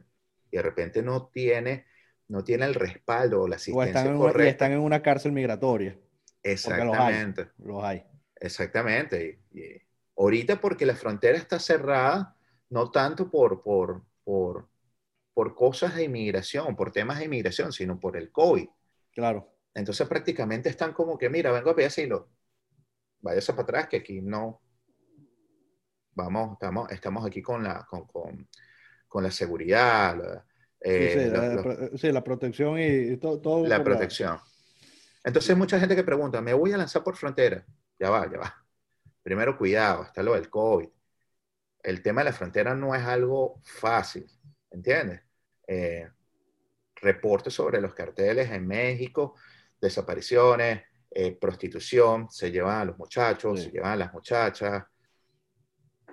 y 0.52 0.58
de 0.58 0.62
repente 0.64 1.02
no 1.02 1.28
tiene, 1.28 1.86
no 2.28 2.44
tiene 2.44 2.66
el 2.66 2.76
respaldo 2.76 3.42
o 3.42 3.48
la 3.48 3.56
O 3.56 3.58
asistencia 3.58 3.88
están 3.88 4.08
en, 4.08 4.14
una, 4.14 4.18
y 4.18 4.32
correcta. 4.32 4.50
están 4.52 4.72
en 4.74 4.80
una 4.80 5.02
cárcel 5.02 5.32
migratoria. 5.32 5.92
los 5.94 6.02
hay. 6.04 6.52
Exactamente, 6.52 7.48
Los 7.58 7.84
hay. 7.84 8.04
exactamente. 8.40 9.40
Y, 9.54 9.60
y 9.60 9.82
ahorita 10.18 10.62
porque 10.62 10.86
la 10.86 10.96
frontera 10.96 11.38
está 11.38 11.60
cerrada, 11.60 12.36
no 12.70 12.92
tanto 12.92 13.30
por, 13.32 13.62
por, 13.64 14.04
por, 14.24 14.68
por 15.34 15.56
cosas 15.56 15.96
de 15.96 16.04
inmigración, 16.04 16.76
por 16.76 16.92
temas 16.92 17.20
de 17.20 17.26
inmigración, 17.26 17.72
sino 17.74 18.00
por 18.00 18.16
el 18.16 18.32
COVID. 18.32 18.68
Claro. 19.12 19.52
Entonces 19.74 20.08
prácticamente 20.08 20.70
están 20.70 20.94
como 20.94 21.18
que, 21.18 21.30
mira, 21.30 21.52
vengo 21.52 21.72
a 21.72 21.76
pedir 21.76 21.88
asilo. 21.88 22.30
Váyase 23.26 23.54
para 23.54 23.64
atrás, 23.64 23.88
que 23.90 23.98
aquí 23.98 24.22
no. 24.22 24.62
Vamos, 26.14 26.54
estamos, 26.54 26.92
estamos 26.92 27.26
aquí 27.26 27.42
con 27.42 27.64
la, 27.64 27.84
con, 27.90 28.06
con- 28.06 28.48
con 29.08 29.24
la 29.24 29.32
seguridad, 29.32 30.16
la, 30.18 30.46
Sí, 30.80 30.90
eh, 30.92 31.10
sí, 31.14 31.20
los- 31.20 31.32
la, 31.32 31.56
los- 31.56 31.64
pro- 31.64 31.98
sí, 31.98 32.12
la 32.12 32.24
protección 32.24 32.78
y, 32.80 32.84
y 33.14 33.18
todo. 33.18 33.42
todo 33.42 33.66
la 33.68 33.84
protección. 33.84 34.38
Entonces 35.24 35.58
mucha 35.58 35.80
gente 35.80 35.96
que 35.96 36.04
pregunta, 36.04 36.40
¿me 36.42 36.54
voy 36.54 36.72
a 36.74 36.78
lanzar 36.78 37.04
por 37.04 37.16
frontera? 37.16 37.66
Ya 38.00 38.10
va, 38.12 38.30
ya 38.32 38.38
va. 38.38 38.66
Primero, 39.24 39.58
cuidado, 39.58 40.04
está 40.04 40.22
lo 40.22 40.36
del 40.36 40.50
COVID. 40.50 40.88
El 41.84 42.02
tema 42.04 42.22
de 42.22 42.26
la 42.26 42.34
frontera 42.34 42.76
no 42.76 42.94
es 42.94 43.04
algo 43.04 43.60
fácil, 43.64 44.26
¿entiendes? 44.72 45.22
Eh, 45.68 46.08
reportes 46.96 47.54
sobre 47.54 47.82
los 47.82 47.94
carteles 47.94 48.52
en 48.52 48.68
México, 48.68 49.36
desapariciones, 49.82 50.84
eh, 51.18 51.32
prostitución, 51.32 52.30
se 52.30 52.52
llevan 52.52 52.82
a 52.82 52.86
los 52.86 52.98
muchachos, 52.98 53.60
Sí. 53.60 53.66
se 53.68 53.72
llevan 53.72 53.94
a 53.94 53.96
las 53.96 54.14
muchachas, 54.14 54.84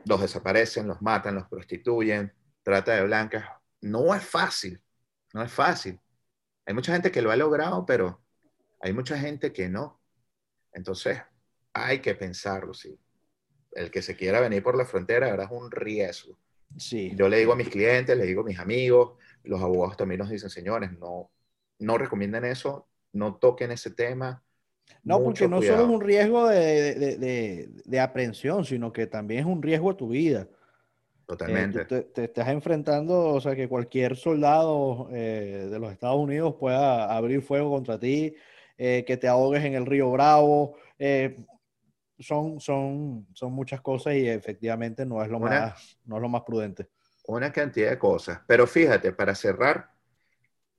los 0.05 0.21
desaparecen, 0.21 0.87
los 0.87 1.03
matan, 1.03 1.35
los 1.35 1.49
prostituyen, 1.49 2.33
trata 2.63 2.95
de 2.95 3.03
blancas. 3.05 3.45
No 3.81 4.15
es 4.15 4.25
fácil, 4.25 4.81
no 5.35 5.43
es 5.43 5.53
fácil. 5.53 5.99
Hay 6.67 6.75
mucha 6.75 6.93
gente 6.93 7.11
que 7.11 7.21
lo 7.21 7.33
ha 7.33 7.37
logrado, 7.37 7.85
pero 7.85 8.23
hay 8.81 8.93
mucha 8.93 9.19
gente 9.19 9.53
que 9.53 9.69
no. 9.69 10.01
Entonces, 10.73 11.21
hay 11.73 11.99
que 12.01 12.15
pensarlo, 12.15 12.73
sí. 12.73 12.97
El 13.73 13.91
que 13.91 14.03
se 14.03 14.15
quiera 14.17 14.41
venir 14.41 14.63
por 14.63 14.77
la 14.77 14.85
frontera 14.85 15.31
ahora 15.31 15.45
es 15.45 15.51
un 15.51 15.71
riesgo. 15.71 16.39
Sí. 16.79 17.13
Yo 17.17 17.29
le 17.29 17.39
digo 17.39 17.53
a 17.55 17.57
mis 17.57 17.69
clientes, 17.69 18.17
le 18.17 18.25
digo 18.25 18.43
a 18.43 18.45
mis 18.45 18.59
amigos, 18.61 19.19
los 19.43 19.61
abogados 19.61 19.97
también 19.97 20.21
nos 20.21 20.31
dicen, 20.31 20.49
señores, 20.49 20.93
no, 20.99 21.31
no 21.81 21.99
recomienden 21.99 22.45
eso, 22.45 22.89
no 23.13 23.35
toquen 23.37 23.73
ese 23.73 23.91
tema. 23.91 24.43
No, 25.05 25.19
Mucho 25.21 25.25
porque 25.25 25.49
no 25.49 25.59
cuidado. 25.59 25.79
solo 25.79 25.89
es 25.89 25.95
un 25.95 26.01
riesgo 26.01 26.49
de, 26.49 26.95
de, 26.95 27.17
de- 27.19 27.69
de 27.85 28.01
aprehensión, 28.01 28.65
sino 28.65 28.93
que 28.93 29.07
también 29.07 29.41
es 29.41 29.47
un 29.47 29.63
riesgo 29.63 29.91
a 29.91 29.97
tu 29.97 30.09
vida. 30.09 30.49
Eh, 31.27 31.27
Totalmente. 31.27 31.85
te, 31.87 32.03
te 32.03 32.25
estás 32.25 32.49
enfrentando, 32.49 33.29
o 33.31 33.41
sea, 33.41 33.57
que 33.57 33.69
cualquier 33.69 34.17
soldado 34.17 35.09
eh, 35.13 35.69
de 35.71 35.79
los 35.81 35.93
Estados 35.93 36.19
Unidos 36.19 36.55
pueda 36.59 37.15
abrir 37.17 37.43
fuego 37.43 37.71
contra 37.71 37.99
ti, 37.99 38.35
eh, 38.79 39.05
que 39.07 39.17
te 39.17 39.29
ahogues 39.29 39.65
en 39.65 39.75
el 39.75 39.87
río 39.87 40.11
Bravo. 40.11 40.77
son, 42.19 42.61
son, 42.61 43.27
son 43.35 43.53
muchas 43.53 43.81
cosas 43.81 44.15
y 44.15 44.29
efectivamente 44.29 45.05
no 45.05 45.23
es 45.23 45.31
lo, 45.31 45.41
Una- 45.41 45.75
más, 45.75 45.99
no 46.05 46.17
es 46.17 46.23
lo 46.23 46.29
más 46.29 46.43
prudente. 46.43 46.89
una 47.27 47.53
cantidad 47.53 47.91
de 47.91 47.99
cosas. 47.99 48.41
Pero 48.47 48.67
fíjate, 48.67 49.13
para 49.13 49.35
cerrar, 49.35 49.91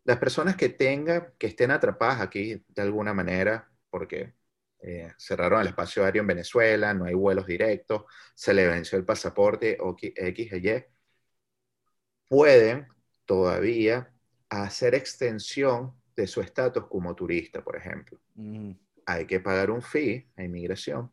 las 0.06 0.18
personas 0.20 0.56
que 0.58 0.70
tengan, 0.70 1.34
que 1.40 1.48
estén 1.48 1.72
atrapadas 1.72 2.22
aquí 2.22 2.64
de 2.70 2.82
alguna 2.84 3.14
manera, 3.14 3.70
porque 3.94 4.34
eh, 4.82 5.14
cerraron 5.20 5.62
el 5.62 5.68
espacio 5.68 6.04
aéreo 6.04 6.22
en 6.24 6.28
Venezuela, 6.28 6.96
no 6.96 7.06
hay 7.06 7.14
vuelos 7.14 7.46
directos, 7.48 8.06
se 8.36 8.56
le 8.56 8.68
venció 8.68 8.98
el 8.98 9.06
pasaporte 9.06 9.78
o 9.82 9.92
X 9.92 10.14
X 10.18 10.54
y 10.54 10.70
pueden 12.28 12.88
todavía 13.26 14.12
hacer 14.50 14.96
extensión 14.96 15.94
de 16.16 16.28
su 16.28 16.42
estatus 16.42 16.88
como 16.88 17.16
turista, 17.16 17.64
por 17.64 17.76
ejemplo. 17.76 18.20
Ujú. 18.36 18.76
Hay 19.06 19.26
que 19.28 19.40
pagar 19.40 19.72
un 19.72 19.82
fee 19.82 20.30
a 20.38 20.44
inmigración, 20.44 21.12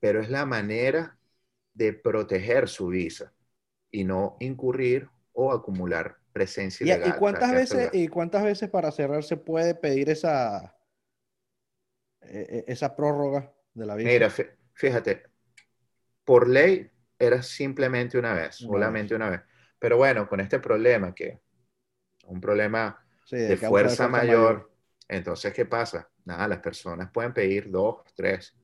pero 0.00 0.20
es 0.20 0.30
la 0.30 0.46
manera 0.46 1.18
de 1.74 1.92
proteger 1.94 2.68
su 2.68 2.88
visa 2.88 3.32
y 3.90 4.04
no 4.04 4.36
incurrir 4.40 5.08
o 5.32 5.52
acumular 5.52 6.18
presencia 6.32 6.84
¿Y, 6.84 7.08
y 7.08 7.12
ilegal. 7.12 7.14
cuántas 7.14 7.52
veces. 7.52 7.90
¿Y 7.92 8.08
cuántas 8.08 8.42
veces 8.44 8.68
para 8.70 8.90
cerrar 8.92 9.24
se 9.24 9.36
puede 9.36 9.74
pedir 9.74 10.10
esa, 10.10 10.58
e- 10.58 10.64
e- 10.68 10.79
esa 12.22 12.96
prórroga 12.96 13.52
de 13.74 13.86
la 13.86 13.94
visa? 13.96 14.22
Mira, 14.22 14.30
fí- 14.30 14.48
fíjate, 14.74 15.22
por 16.24 16.48
ley 16.48 16.90
era 17.18 17.42
simplemente 17.42 18.18
una 18.18 18.34
vez, 18.34 18.56
solamente 18.56 19.14
una 19.14 19.30
vez. 19.30 19.40
Pero 19.78 19.96
bueno, 19.96 20.28
con 20.28 20.40
este 20.40 20.58
problema 20.60 21.14
que 21.14 21.40
un 22.26 22.40
problema 22.40 23.04
Sí, 23.24 23.36
de 23.44 23.56
fuerza 23.56 24.08
mayor, 24.08 24.72
entonces 25.08 25.52
¿qué 25.54 25.66
pasa? 25.66 26.10
Nada, 26.24 26.48
las 26.48 26.60
personas 26.60 27.10
pueden 27.12 27.34
pedir 27.34 27.70
dos, 27.70 28.04
tres. 28.16 28.56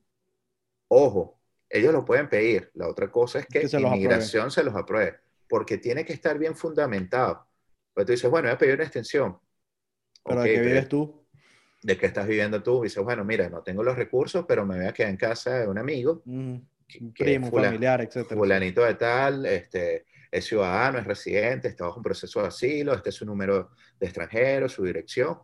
Ojo, 0.89 1.41
ellos 1.69 1.93
lo 1.93 2.05
pueden 2.05 2.29
pedir. 2.29 2.71
La 2.75 2.89
otra 2.89 3.11
cosa 3.11 3.41
es 3.41 3.47
que, 3.49 3.67
Que 3.67 3.69
se 3.69 3.81
inmigración 3.83 4.51
se 4.51 4.63
los 4.65 4.75
apruebe, 4.75 5.21
porque 5.49 5.79
tiene 5.79 6.05
que 6.05 6.13
estar 6.13 6.39
bien 6.39 6.57
fundamentado. 6.57 7.49
Pues 7.95 8.07
tú 8.07 8.13
dices, 8.13 8.31
bueno, 8.31 8.49
voy 8.49 8.55
a 8.55 8.59
pedir 8.59 8.75
una 8.75 8.85
extensión. 8.85 9.39
Pero 10.27 10.41
Ok, 10.41 10.43
de 10.43 10.51
que 10.51 10.61
pero 10.63 10.63
vives 10.63 10.89
tú. 10.89 11.26
¿De 11.83 11.97
qué 11.99 12.07
estás 12.07 12.27
viviendo 12.27 12.63
tú? 12.63 12.83
Dices, 12.83 13.03
bueno, 13.03 13.25
mira, 13.25 13.49
no 13.49 13.63
tengo 13.63 13.83
los 13.83 13.97
recursos, 13.97 14.45
pero 14.49 14.65
me 14.67 14.77
voy 14.77 14.87
a 14.87 14.93
quedar 14.93 15.11
en 15.11 15.17
casa 15.17 15.59
de 15.61 15.69
un 15.69 15.79
amigo 15.79 16.23
que- 16.89 16.99
Un 17.01 17.13
primo, 17.13 17.51
familiar, 17.51 18.01
etcétera. 18.01 18.37
fulanito 18.41 18.85
de 18.85 18.95
tal, 18.95 19.47
este, 19.47 20.07
es 20.31 20.45
ciudadano, 20.45 20.99
es 20.99 21.05
residente, 21.07 21.69
está 21.69 21.85
bajo 21.87 21.99
un 21.99 22.03
proceso 22.05 22.41
de 22.43 22.49
asilo, 22.49 22.95
este 22.95 23.11
es 23.11 23.15
su 23.15 23.25
número 23.27 23.71
de 23.99 24.07
extranjero, 24.07 24.69
su 24.69 24.85
dirección, 24.85 25.39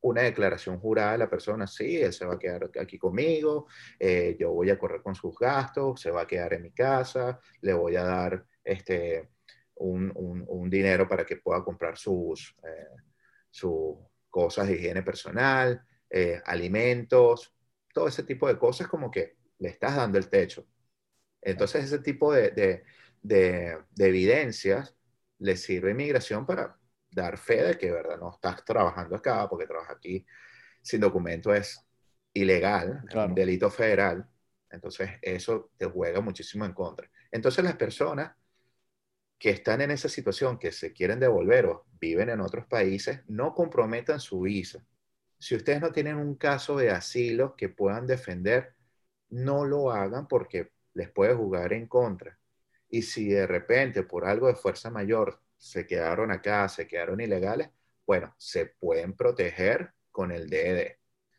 una 0.00 0.22
declaración 0.22 0.78
jurada 0.78 1.12
de 1.12 1.18
la 1.18 1.30
persona, 1.30 1.66
sí, 1.66 1.96
él 2.00 2.12
se 2.12 2.24
va 2.24 2.34
a 2.34 2.38
quedar 2.38 2.70
aquí 2.80 2.98
conmigo, 2.98 3.66
eh, 3.98 4.36
yo 4.38 4.52
voy 4.52 4.70
a 4.70 4.78
correr 4.78 5.02
con 5.02 5.14
sus 5.14 5.36
gastos, 5.38 6.00
se 6.00 6.10
va 6.10 6.22
a 6.22 6.26
quedar 6.26 6.52
en 6.54 6.62
mi 6.62 6.70
casa, 6.72 7.40
le 7.62 7.72
voy 7.74 7.96
a 7.96 8.04
dar 8.04 8.44
este, 8.64 9.30
un, 9.76 10.12
un- 10.14 10.44
un 10.46 10.70
dinero 10.70 11.08
para 11.08 11.24
que 11.26 11.36
pueda 11.36 11.64
comprar 11.64 11.96
sus, 11.98 12.54
eh, 12.62 12.96
sus 13.50 13.96
cosas 14.30 14.68
de 14.68 14.74
higiene 14.76 15.02
personal, 15.02 15.82
eh, 16.10 16.40
alimentos, 16.46 17.54
todo 17.92 18.08
ese 18.08 18.22
tipo 18.24 18.48
de 18.48 18.58
cosas 18.58 18.88
como 18.88 19.10
que 19.10 19.36
le 19.58 19.68
estás 19.70 19.96
dando 19.96 20.18
el 20.18 20.28
techo. 20.28 20.66
Entonces 21.42 21.84
ese 21.84 21.98
tipo 22.00 22.32
de, 22.32 22.50
de- 22.50 22.84
de- 23.22 23.78
de 23.90 24.06
evidencias 24.08 24.96
le 25.38 25.56
sirve 25.56 25.88
a 25.90 25.92
inmigración 25.92 26.46
para 26.46 26.78
dar 27.10 27.38
fe 27.38 27.62
de 27.64 27.78
que 27.78 27.90
verdad 27.90 28.18
no 28.18 28.30
estás 28.32 28.64
trabajando 28.64 29.16
acá, 29.16 29.48
porque 29.48 29.66
trabajar 29.66 29.96
aquí 29.96 30.26
sin 30.82 31.00
documento 31.00 31.54
es 31.54 31.86
ilegal, 32.34 33.04
es 33.10 33.10
Claro. 33.10 33.26
un 33.26 33.34
delito 33.34 33.70
federal. 33.70 34.28
Entonces 34.70 35.10
eso 35.22 35.70
te 35.76 35.86
juega 35.86 36.20
muchísimo 36.20 36.64
en 36.64 36.72
contra. 36.74 37.10
Entonces 37.32 37.64
las 37.64 37.76
personas 37.76 38.32
que 39.38 39.50
están 39.50 39.80
en 39.80 39.90
esa 39.90 40.08
situación, 40.08 40.58
que 40.58 40.72
se 40.72 40.92
quieren 40.92 41.20
devolver 41.20 41.66
o 41.66 41.86
viven 42.00 42.28
en 42.28 42.40
otros 42.40 42.66
países, 42.66 43.20
no 43.28 43.54
comprometan 43.54 44.20
su 44.20 44.40
visa. 44.40 44.84
Si 45.38 45.54
ustedes 45.54 45.80
no 45.80 45.92
tienen 45.92 46.16
un 46.16 46.34
caso 46.34 46.76
de 46.76 46.90
asilo 46.90 47.54
que 47.54 47.68
puedan 47.68 48.06
defender, 48.06 48.74
no 49.30 49.64
lo 49.64 49.92
hagan 49.92 50.26
porque 50.26 50.72
les 50.94 51.10
puede 51.10 51.34
jugar 51.34 51.72
en 51.72 51.86
contra. 51.86 52.38
Y 52.88 53.02
si 53.02 53.28
de 53.28 53.46
repente 53.46 54.02
por 54.02 54.24
algo 54.24 54.48
de 54.48 54.56
fuerza 54.56 54.90
mayor 54.90 55.40
se 55.56 55.86
quedaron 55.86 56.32
acá, 56.32 56.68
se 56.68 56.88
quedaron 56.88 57.20
ilegales, 57.20 57.70
bueno, 58.06 58.34
se 58.38 58.66
pueden 58.66 59.14
proteger 59.14 59.92
con 60.10 60.32
el 60.32 60.48
DED. 60.48 60.96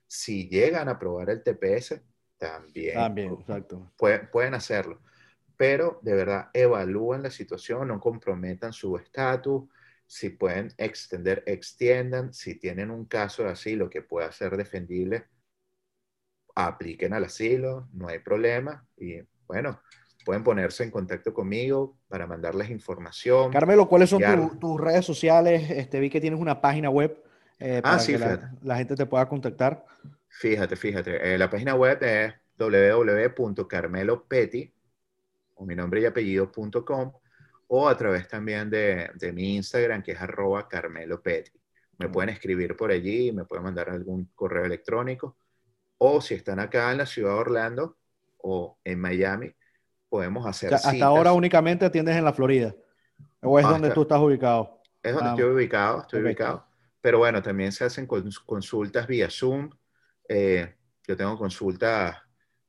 Si 0.08 0.48
llegan 0.48 0.88
a 0.88 0.98
probar 0.98 1.30
el 1.30 1.44
TPS, 1.44 2.02
también, 2.38 2.94
también 2.94 3.34
exacto. 3.34 3.92
Pueden, 3.98 4.30
pueden 4.32 4.54
hacerlo. 4.54 5.02
Pero 5.60 6.00
de 6.04 6.16
verdad, 6.16 6.50
evalúen 6.54 7.22
la 7.22 7.30
situación, 7.30 7.90
no 7.90 8.00
comprometan 8.00 8.72
su 8.72 8.96
estatus. 8.96 9.70
Si 10.08 10.30
pueden 10.30 10.74
extender, 10.78 11.44
extiendan. 11.46 12.34
Si 12.34 12.56
tienen 12.56 12.90
un 12.90 13.04
caso 13.04 13.44
de 13.44 13.50
asilo 13.50 13.90
que 13.90 14.02
pueda 14.02 14.32
ser 14.32 14.56
defendible, 14.56 15.26
apliquen 16.56 17.14
al 17.14 17.26
asilo, 17.26 17.90
no 17.92 18.08
hay 18.08 18.20
problema. 18.20 18.88
Y 18.96 19.20
bueno, 19.48 19.82
pueden 20.24 20.46
ponerse 20.46 20.86
en 20.86 20.92
contacto 20.92 21.34
conmigo 21.34 21.98
para 22.08 22.26
mandarles 22.26 22.70
información. 22.70 23.52
Carmelo, 23.52 23.90
¿cuáles 23.90 24.12
son 24.12 24.58
tus 24.60 24.80
redes 24.80 25.04
sociales? 25.04 25.70
Este, 25.70 26.00
vi 26.00 26.10
que 26.10 26.22
tienes 26.22 26.40
una 26.40 26.62
página 26.62 26.90
web 26.90 27.22
eh, 27.60 27.82
ah, 27.84 27.98
para 27.98 28.06
que 28.06 28.18
la, 28.62 28.78
gente 28.78 28.96
te 28.96 29.06
pueda 29.06 29.28
contactar. 29.28 29.86
Fíjate, 30.30 30.78
fíjate. 30.78 31.34
Eh, 31.34 31.38
la 31.38 31.50
página 31.50 31.76
web 31.76 32.02
es 32.02 32.34
www.carmelopetti, 32.58 34.74
o 35.60 35.66
mi 35.66 35.76
nombre 35.76 36.02
y 36.02 36.06
apellido.com, 36.06 37.12
o 37.68 37.90
a 37.90 37.98
través 37.98 38.28
también 38.28 38.70
de, 38.70 39.10
de, 39.16 39.34
mi 39.34 39.58
Instagram, 39.58 40.02
que 40.02 40.14
es 40.14 40.22
arroba 40.22 40.68
carmelopetti. 40.68 41.52
Me 41.98 42.08
pueden 42.08 42.30
escribir 42.30 42.78
por 42.78 42.92
allí, 42.92 43.34
me 43.34 43.44
pueden 43.44 43.66
mandar 43.66 43.90
algún 43.90 44.32
correo 44.34 44.64
electrónico, 44.64 45.36
o 45.98 46.22
si 46.22 46.34
están 46.34 46.60
acá 46.60 46.92
en 46.92 47.00
la 47.00 47.06
ciudad 47.06 47.34
de 47.34 47.40
Orlando 47.40 47.98
o 48.38 48.80
en 48.86 49.02
Miami, 49.02 49.54
podemos 50.08 50.46
hacer. 50.48 50.74
hasta 50.74 51.06
ahora 51.06 51.34
únicamente 51.34 51.86
atiendes 51.86 52.16
en 52.16 52.24
la 52.24 52.32
Florida. 52.32 52.74
¿O 53.42 53.60
es 53.60 53.68
donde 53.68 53.92
tú 53.92 54.04
estás 54.04 54.20
ubicado? 54.20 54.82
Es 55.04 55.14
donde 55.14 55.30
ah, 55.30 55.34
estoy 55.34 55.52
ubicado, 55.52 56.02
estoy 56.02 56.22
ubicado. 56.24 56.66
Pero 57.02 57.18
bueno, 57.20 57.42
también 57.42 57.74
se 57.74 57.84
hacen 57.84 58.08
consultas 58.08 59.08
vía 59.08 59.30
Zoom. 59.30 59.70
Eh, 60.28 60.74
yo 61.06 61.18
tengo 61.18 61.38
consultas 61.38 62.18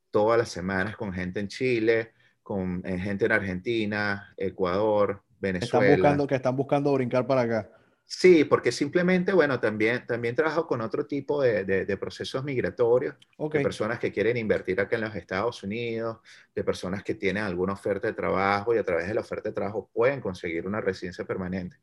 todas 0.09 0.37
las 0.37 0.49
semanas 0.49 0.97
con 0.97 1.13
gente 1.13 1.39
en 1.39 1.47
Chile, 1.47 2.13
con 2.51 2.81
eh, 2.85 2.99
gente 2.99 3.25
en 3.25 3.31
Argentina, 3.31 4.33
Ecuador, 4.35 5.23
Venezuela. 5.39 5.85
Están 5.85 6.01
buscando, 6.01 6.27
que 6.27 6.35
están 6.35 6.55
buscando 6.57 6.93
brincar 6.93 7.25
para 7.25 7.41
acá. 7.41 7.69
Sí, 8.03 8.43
porque 8.43 8.73
simplemente, 8.73 9.31
bueno, 9.31 9.61
también, 9.61 10.05
también 10.05 10.35
trabajo 10.35 10.67
con 10.67 10.81
otro 10.81 11.05
tipo 11.05 11.41
de, 11.41 11.63
de, 11.63 11.97
procesos 11.97 12.43
migratorios, 12.43 13.15
de 13.37 13.61
personas 13.61 13.99
que 13.99 14.11
quieren 14.11 14.35
invertir 14.35 14.81
acá 14.81 14.97
en 14.97 15.03
los 15.03 15.15
Estados 15.15 15.63
Unidos, 15.63 16.17
de 16.53 16.61
personas 16.65 17.03
que 17.03 17.15
tienen 17.15 17.43
alguna 17.43 17.71
oferta 17.71 18.07
de 18.07 18.13
trabajo 18.13 18.75
y 18.75 18.79
a 18.79 18.83
través 18.83 19.07
de 19.07 19.13
la 19.13 19.21
oferta 19.21 19.47
de 19.47 19.55
trabajo 19.55 19.89
pueden 19.93 20.19
conseguir 20.19 20.67
una 20.67 20.81
residencia 20.81 21.23
permanente. 21.23 21.77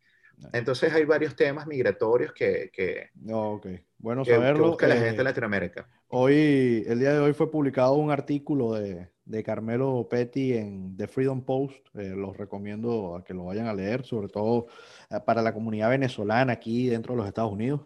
Entonces 0.52 0.92
hay 0.92 1.04
varios 1.04 1.34
temas 1.34 1.66
migratorios 1.66 2.32
que, 2.32 2.70
que, 2.72 3.10
no, 3.14 3.60
bueno 3.98 4.24
saberlo. 4.24 4.76
Que 4.76 4.86
la 4.86 4.94
gente 4.94 5.16
de 5.16 5.20
eh, 5.20 5.24
Latinoamérica. 5.24 5.88
Hoy, 6.08 6.84
el 6.86 6.98
día 6.98 7.12
de 7.12 7.18
hoy 7.18 7.32
fue 7.32 7.50
publicado 7.50 7.94
un 7.94 8.10
artículo 8.10 8.74
de, 8.74 9.08
de 9.24 9.42
Carmelo 9.42 10.06
Petty 10.08 10.54
en 10.54 10.96
The 10.96 11.08
Freedom 11.08 11.42
Post. 11.44 11.86
Eh, 11.94 12.14
los 12.16 12.36
recomiendo 12.36 13.16
a 13.16 13.24
que 13.24 13.34
lo 13.34 13.46
vayan 13.46 13.66
a 13.66 13.74
leer, 13.74 14.04
sobre 14.04 14.28
todo 14.28 14.66
eh, 15.10 15.18
para 15.24 15.42
la 15.42 15.52
comunidad 15.52 15.90
venezolana 15.90 16.52
aquí 16.52 16.88
dentro 16.88 17.14
de 17.14 17.18
los 17.18 17.26
Estados 17.26 17.52
Unidos, 17.52 17.82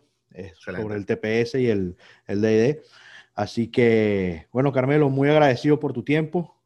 sobre 0.55 0.95
el 0.95 1.05
TPS 1.05 1.57
y 1.57 1.69
el, 1.69 1.97
el 2.27 2.41
DID. 2.41 2.77
Así 3.35 3.69
que, 3.69 4.47
bueno, 4.53 4.73
Carmelo, 4.73 5.09
muy 5.09 5.29
agradecido 5.29 5.81
por 5.81 5.93
tu 5.93 6.03
tiempo. 6.03 6.57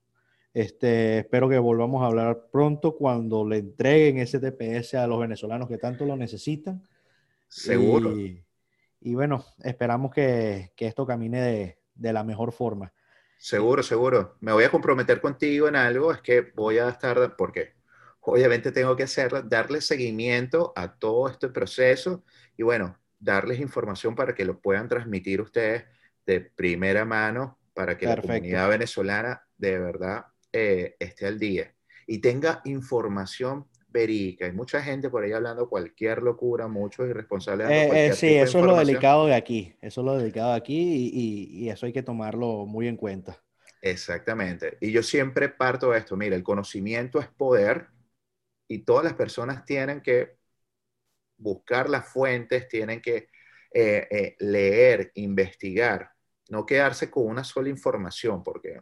Este, 0.57 1.19
espero 1.19 1.51
que 1.51 1.59
volvamos 1.59 2.03
a 2.03 2.07
hablar 2.07 2.49
pronto 2.51 2.97
cuando 2.97 3.47
le 3.47 3.59
entreguen 3.59 4.17
ese 4.17 4.41
TPS 4.41 4.95
a 4.95 5.07
los 5.07 5.21
venezolanos 5.21 5.69
que 5.69 5.77
tanto 5.77 6.07
lo 6.07 6.17
necesitan. 6.17 6.83
Seguro. 7.47 8.17
Y, 8.17 9.15
bueno, 9.15 9.45
esperamos 9.63 10.15
que, 10.15 10.73
que 10.75 10.87
esto 10.87 11.07
camine 11.07 11.43
de, 11.43 11.79
de, 11.95 12.13
la 12.15 12.25
mejor 12.25 12.53
forma. 12.53 12.91
Seguro, 13.37 13.83
seguro. 13.83 14.39
Me 14.41 14.51
voy 14.51 14.65
a 14.65 14.71
comprometer 14.71 15.21
contigo 15.21 15.69
en 15.69 15.77
algo, 15.77 16.11
es 16.11 16.23
que 16.23 16.41
voy 16.55 16.79
a 16.79 16.89
estar, 16.89 17.37
porque 17.37 17.75
obviamente 18.21 18.73
tengo 18.73 18.97
que 18.97 19.03
hacer, 19.03 19.47
darle 19.51 19.83
seguimiento 19.83 20.73
a 20.75 20.97
todo 20.97 21.29
este 21.29 21.51
proceso 21.51 22.25
y 22.57 22.63
bueno, 22.63 22.99
darles 23.19 23.61
información 23.61 24.15
para 24.15 24.35
que 24.35 24.47
lo 24.47 24.59
puedan 24.59 24.89
transmitir 24.89 25.43
ustedes 25.43 25.85
de 26.25 26.41
primera 26.41 27.05
mano 27.05 27.59
para 27.75 27.99
que 27.99 28.07
la 28.07 28.17
comunidad 28.17 28.71
venezolana 28.71 29.47
de 29.59 29.79
verdad 29.79 30.25
eh, 30.59 30.97
esté 30.99 31.27
al 31.27 31.39
día 31.39 31.71
y 32.07 32.19
tenga 32.19 32.63
información 32.65 33.69
verídica. 33.89 34.47
Hay 34.47 34.53
mucha 34.53 34.83
gente 34.83 35.11
por 35.11 35.23
ahí 35.23 35.33
hablando 35.33 35.69
cualquier 35.69 36.23
locura, 36.23 36.67
muchos 36.67 37.11
irresponsables. 37.11 37.69
Eh, 37.69 38.07
eh, 38.07 38.13
sí, 38.15 38.35
eso 38.37 38.61
es 38.61 38.65
lo 38.65 38.75
delicado 38.75 39.27
de 39.27 39.35
aquí, 39.35 39.75
eso 39.83 40.01
es 40.01 40.05
lo 40.07 40.17
delicado 40.17 40.53
de 40.53 40.57
aquí 40.57 41.11
y, 41.13 41.65
y, 41.65 41.69
eso 41.69 41.85
hay 41.85 41.93
que 41.93 42.03
tomarlo 42.03 42.65
muy 42.65 42.89
en 42.89 42.97
cuenta. 42.97 43.39
Exactamente. 43.83 44.79
Y 44.81 44.93
yo 44.93 45.03
siempre 45.03 45.51
parto 45.51 45.91
de 45.91 45.99
esto, 45.99 46.17
mira, 46.17 46.35
el 46.35 46.43
conocimiento 46.43 47.21
es 47.21 47.29
poder 47.29 47.89
y 48.67 48.79
todas 48.79 49.05
las 49.05 49.13
personas 49.13 49.63
tienen 49.67 50.01
que 50.01 50.39
buscar 51.37 51.91
las 51.91 52.09
fuentes, 52.09 52.67
tienen 52.67 53.03
que 53.03 53.29
leer, 54.39 55.13
investigar, 55.17 56.13
no 56.49 56.65
quedarse 56.65 57.11
con 57.11 57.27
una 57.27 57.45
sola 57.45 57.69
información, 57.69 58.43
porque 58.43 58.81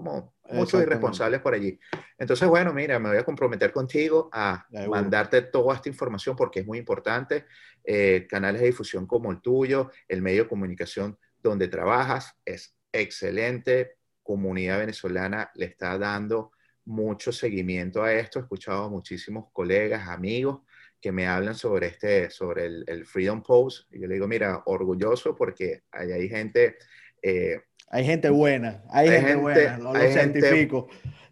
como 0.00 0.34
muchos 0.50 0.82
irresponsables 0.82 1.40
por 1.40 1.52
allí. 1.54 1.78
Entonces, 2.18 2.48
bueno, 2.48 2.72
mira, 2.72 2.98
me 2.98 3.10
voy 3.10 3.18
a 3.18 3.24
comprometer 3.24 3.70
contigo 3.70 4.30
a 4.32 4.66
mandarte 4.88 5.42
toda 5.42 5.74
esta 5.74 5.90
información 5.90 6.34
porque 6.34 6.60
es 6.60 6.66
muy 6.66 6.78
importante. 6.78 7.44
Eh, 7.84 8.26
canales 8.28 8.62
de 8.62 8.68
difusión 8.68 9.06
como 9.06 9.30
el 9.30 9.40
tuyo, 9.40 9.90
el 10.08 10.22
medio 10.22 10.44
de 10.44 10.48
comunicación 10.48 11.18
donde 11.42 11.68
trabajas 11.68 12.34
es 12.44 12.74
excelente. 12.92 13.96
Comunidad 14.22 14.78
venezolana 14.78 15.50
le 15.54 15.66
está 15.66 15.98
dando 15.98 16.52
mucho 16.86 17.30
seguimiento 17.30 18.02
a 18.02 18.14
esto. 18.14 18.38
He 18.38 18.42
escuchado 18.42 18.84
a 18.84 18.88
muchísimos 18.88 19.46
colegas, 19.52 20.08
amigos 20.08 20.60
que 20.98 21.12
me 21.12 21.26
hablan 21.26 21.54
sobre 21.54 21.88
este, 21.88 22.30
sobre 22.30 22.66
el, 22.66 23.06
Freedom 23.06 23.42
Post. 23.42 23.92
Y 23.92 24.00
yo 24.00 24.06
le 24.06 24.14
digo, 24.14 24.28
mira, 24.28 24.62
orgulloso 24.66 25.34
porque 25.34 25.84
ahí 25.92 26.12
hay 26.12 26.28
gente 26.28 26.76
eh, 27.22 27.62
hay 27.90 28.04
gente 28.04 28.30
buena, 28.30 28.84
hay, 28.88 29.08
gente, 29.08 29.34
buena, 29.34 29.78
lo, 29.78 29.92
hay 29.92 30.12
científico. 30.12 30.88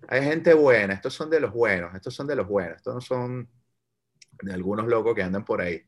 hay 0.08 0.22
gente 0.24 0.52
buena, 0.54 0.94
estos 0.94 1.14
son 1.14 1.30
de 1.30 1.38
los 1.38 1.52
buenos, 1.52 1.94
estos 1.94 2.12
son 2.12 2.26
de 2.26 2.34
los 2.34 2.48
buenos, 2.48 2.78
estos 2.78 2.94
no 2.96 3.00
son 3.00 3.48
de 4.42 4.52
algunos 4.52 4.86
locos 4.88 5.14
que 5.14 5.22
andan 5.22 5.44
por 5.44 5.60
ahí. 5.60 5.80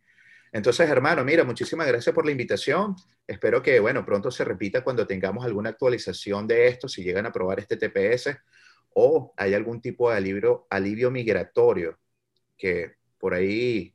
Entonces, 0.53 0.89
hermano, 0.89 1.25
mira, 1.25 1.43
muchísimas 1.45 1.89
gracias 1.89 2.15
por 2.15 2.25
la 2.25 2.33
invitación. 2.33 2.95
Espero 3.27 3.63
que, 3.63 3.79
bueno, 3.81 4.05
pronto 4.05 4.31
se 4.31 4.45
repita 4.45 4.83
cuando 4.83 5.07
tengamos 5.07 5.45
alguna 5.45 5.71
actualización 5.71 6.47
de 6.47 6.69
esto, 6.69 6.89
si 6.89 7.03
llegan 7.03 7.27
a 7.27 7.33
probar 7.33 7.59
este 7.59 7.77
TPS 7.77 8.37
o 8.95 9.33
hay 9.37 9.55
algún 9.55 9.81
tipo 9.81 10.11
de 10.11 10.17
alivio, 10.17 10.67
alivio 10.71 11.11
migratorio, 11.11 11.99
que 12.57 12.95
por 13.19 13.35
ahí, 13.35 13.95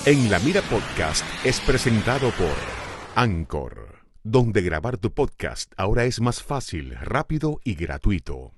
En 0.05 0.29
la 0.29 0.37
Mira 0.37 0.61
Podcast 0.61 1.25
es 1.43 1.59
presentado 1.61 2.29
por 2.37 2.53
Anchor, 3.15 4.05
donde 4.23 4.61
grabar 4.61 4.97
tu 4.97 5.11
podcast 5.11 5.73
ahora 5.77 6.05
es 6.05 6.21
más 6.21 6.43
fácil, 6.43 6.95
rápido 7.01 7.59
y 7.63 7.73
gratuito. 7.73 8.54